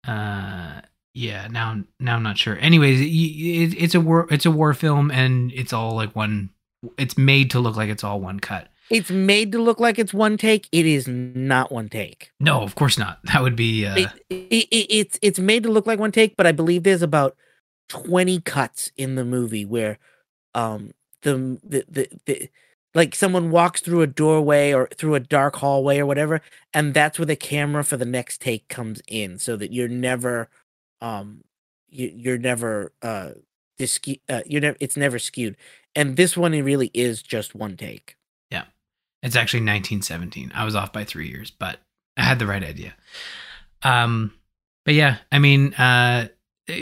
[0.08, 0.80] uh
[1.14, 4.74] yeah now now i'm not sure anyways it, it, it's a war it's a war
[4.74, 6.50] film and it's all like one
[6.98, 10.12] it's made to look like it's all one cut it's made to look like it's
[10.12, 10.68] one take.
[10.72, 12.32] It is not one take.
[12.40, 15.70] no of course not that would be uh it, it, it, it's it's made to
[15.70, 17.36] look like one take, but I believe there's about
[17.88, 19.98] twenty cuts in the movie where,
[20.54, 20.92] um,
[21.22, 22.48] the the the, the
[22.94, 26.40] like someone walks through a doorway or through a dark hallway or whatever,
[26.74, 30.48] and that's where the camera for the next take comes in, so that you're never,
[31.00, 31.42] um,
[31.88, 33.30] you, you're never uh,
[33.78, 35.56] disque- uh, you're never it's never skewed,
[35.94, 38.16] and this one it really is just one take.
[38.50, 38.64] Yeah.
[39.22, 41.78] It's actually 1917 i was off by three years but
[42.16, 42.94] i had the right idea.
[43.82, 44.32] Um
[44.84, 46.28] but yeah i mean uh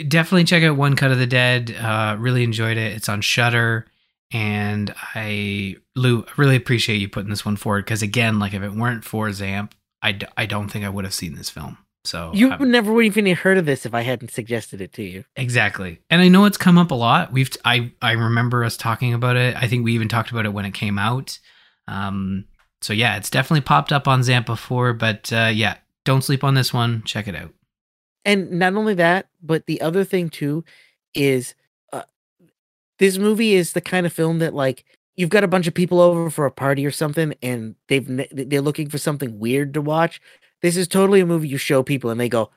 [0.07, 1.75] definitely check out one cut of the dead.
[1.79, 2.93] Uh really enjoyed it.
[2.93, 3.85] It's on Shudder
[4.31, 8.73] and i lou really appreciate you putting this one forward because again like if it
[8.73, 9.71] weren't for zamp
[10.03, 12.91] I, d- I don't think i would have seen this film so You I'm- never
[12.93, 15.25] would even heard of this if I hadn't suggested it to you.
[15.35, 15.99] Exactly.
[16.09, 17.31] And I know it's come up a lot.
[17.31, 19.55] We've I I remember us talking about it.
[19.55, 21.39] I think we even talked about it when it came out.
[21.87, 22.45] Um
[22.81, 26.53] so yeah, it's definitely popped up on Zamp before, but uh yeah, don't sleep on
[26.53, 27.03] this one.
[27.05, 27.51] Check it out.
[28.25, 30.63] and not only that but the other thing too
[31.13, 31.55] is
[31.93, 32.03] uh,
[32.99, 34.85] this movie is the kind of film that like
[35.15, 38.61] you've got a bunch of people over for a party or something and they've they're
[38.61, 40.21] looking for something weird to watch
[40.61, 42.49] this is totally a movie you show people and they go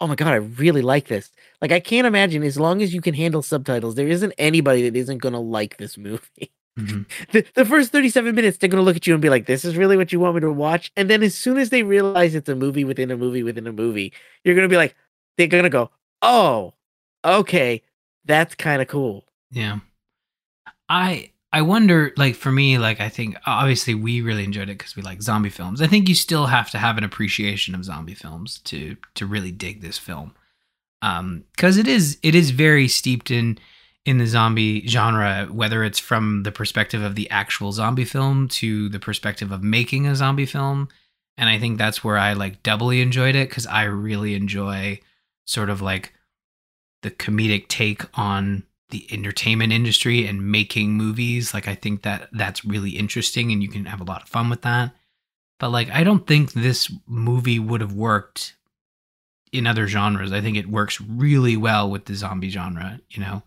[0.00, 1.30] oh my god i really like this
[1.60, 4.96] like i can't imagine as long as you can handle subtitles there isn't anybody that
[4.96, 7.06] isn't going to like this movie Mhm.
[7.32, 9.64] the, the first 37 minutes they're going to look at you and be like this
[9.64, 12.34] is really what you want me to watch and then as soon as they realize
[12.34, 14.12] it's a movie within a movie within a movie
[14.44, 14.94] you're going to be like
[15.36, 15.90] they're going to go
[16.22, 16.72] oh
[17.24, 17.82] okay
[18.24, 19.24] that's kind of cool.
[19.50, 19.80] Yeah.
[20.88, 24.94] I I wonder like for me like I think obviously we really enjoyed it cuz
[24.94, 25.82] we like zombie films.
[25.82, 29.50] I think you still have to have an appreciation of zombie films to to really
[29.50, 30.32] dig this film.
[31.02, 33.58] Um cuz it is it is very steeped in
[34.04, 38.88] in the zombie genre whether it's from the perspective of the actual zombie film to
[38.88, 40.88] the perspective of making a zombie film
[41.36, 45.00] and I think that's where I like doubly enjoyed it cuz I really enjoy
[45.46, 46.14] sort of like
[47.02, 52.64] the comedic take on the entertainment industry and making movies like i think that that's
[52.64, 54.92] really interesting and you can have a lot of fun with that.
[55.58, 58.56] But like i don't think this movie would have worked
[59.52, 60.32] in other genres.
[60.32, 63.42] I think it works really well with the zombie genre you know?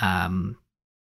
[0.00, 0.58] Um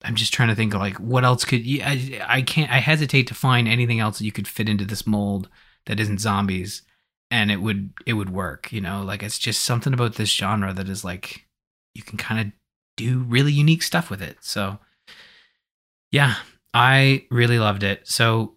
[0.05, 3.29] i'm just trying to think like what else could you I, I can't i hesitate
[3.29, 5.49] to find anything else that you could fit into this mold
[5.87, 6.83] that isn't zombies
[7.31, 9.03] and it would it would work you know?
[9.03, 11.47] Like it's just something about this genre that is like
[11.95, 12.53] you can kind of
[12.97, 14.38] do really unique stuff with it.
[14.40, 14.78] So,
[16.11, 16.36] yeah,
[16.74, 18.07] I really loved it.
[18.07, 18.55] So,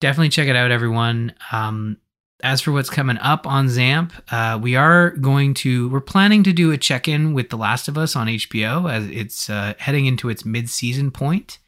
[0.00, 1.34] definitely check it out, everyone.
[1.52, 1.98] Um,
[2.42, 6.52] as for what's coming up on Zamp, uh, we are going to, we're planning to
[6.52, 10.06] do a check in with The Last of Us on HBO as it's uh, heading
[10.06, 11.58] into its mid season point.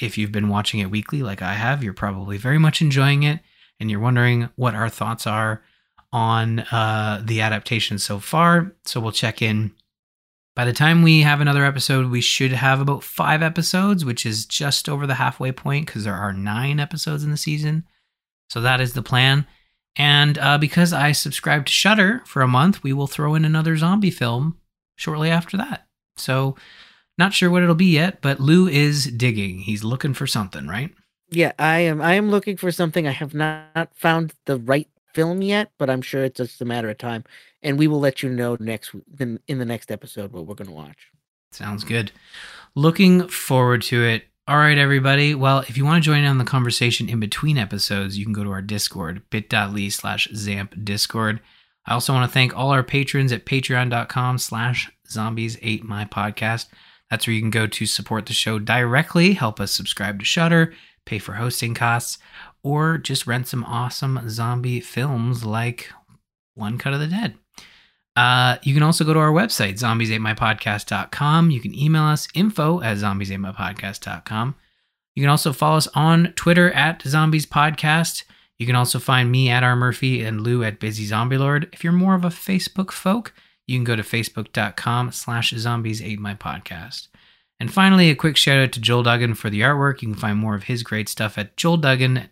[0.00, 3.40] If you've been watching it weekly like I have, you're probably very much enjoying it
[3.78, 5.62] and you're wondering what our thoughts are
[6.12, 8.72] on uh, the adaptation so far.
[8.84, 9.72] So, we'll check in
[10.56, 14.46] by the time we have another episode, we should have about five episodes, which is
[14.46, 17.84] just over the halfway point because there are nine episodes in the season.
[18.48, 19.46] So that is the plan.
[19.96, 23.76] And uh, because I subscribed to Shudder for a month, we will throw in another
[23.76, 24.56] zombie film
[24.96, 25.86] shortly after that.
[26.16, 26.56] So
[27.18, 29.60] not sure what it'll be yet, but Lou is digging.
[29.60, 30.90] He's looking for something, right?
[31.28, 32.00] Yeah, I am.
[32.00, 33.06] I am looking for something.
[33.06, 36.90] I have not found the right film yet, but I'm sure it's just a matter
[36.90, 37.24] of time.
[37.62, 40.68] And we will let you know next in, in the next episode what we're going
[40.68, 41.08] to watch.
[41.52, 42.12] Sounds good.
[42.74, 44.24] Looking forward to it.
[44.46, 45.34] All right, everybody.
[45.34, 48.34] Well, if you want to join in on the conversation in between episodes, you can
[48.34, 51.40] go to our Discord, bit.ly slash Zamp Discord.
[51.86, 56.66] I also want to thank all our patrons at patreon.com slash zombies ate my podcast.
[57.10, 60.74] That's where you can go to support the show directly, help us subscribe to Shudder,
[61.06, 62.18] pay for hosting costs,
[62.66, 65.88] or just rent some awesome zombie films like
[66.56, 67.36] One Cut of the Dead.
[68.16, 71.52] Uh, you can also go to our website, zombies8mypodcast.com.
[71.52, 74.56] You can email us info at zombies8mypodcast.com.
[75.14, 78.24] You can also follow us on Twitter at Zombies Podcast.
[78.58, 79.76] You can also find me at R.
[79.76, 81.68] Murphy and Lou at Busy Zombie Lord.
[81.72, 83.32] If you're more of a Facebook folk,
[83.68, 87.08] you can go to facebook.com slash zombies ate my podcast.
[87.60, 90.02] And finally, a quick shout out to Joel Duggan for the artwork.
[90.02, 92.30] You can find more of his great stuff at joelduggan.com.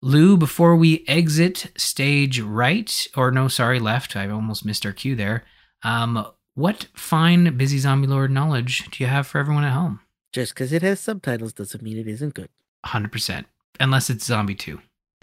[0.00, 5.16] Lou, before we exit stage right, or no, sorry, left, I almost missed our cue
[5.16, 5.44] there.
[5.82, 10.00] Um, what fine Busy Zombie Lord knowledge do you have for everyone at home?
[10.32, 12.48] Just because it has subtitles doesn't mean it isn't good.
[12.86, 13.44] 100%.
[13.80, 14.80] Unless it's Zombie 2.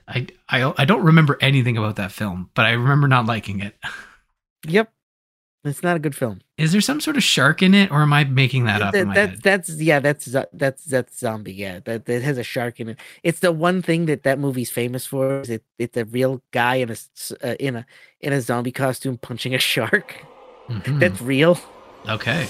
[0.07, 3.75] I, I, I don't remember anything about that film, but I remember not liking it.
[4.67, 4.91] Yep.
[5.65, 6.41] It's not a good film.
[6.57, 9.01] Is there some sort of shark in it, or am I making that up That-
[9.01, 12.89] in my that's yeah that's that's that's zombie yeah that that has a shark in
[12.89, 12.99] it.
[13.23, 15.41] It's the one thing that that movie's famous for.
[15.41, 16.95] Is it, it's a real guy in a
[17.43, 17.85] uh, in a
[18.21, 20.23] in a zombie costume punching a shark.
[20.69, 20.99] Mhm.
[20.99, 21.59] That's real.
[22.07, 22.45] Okay.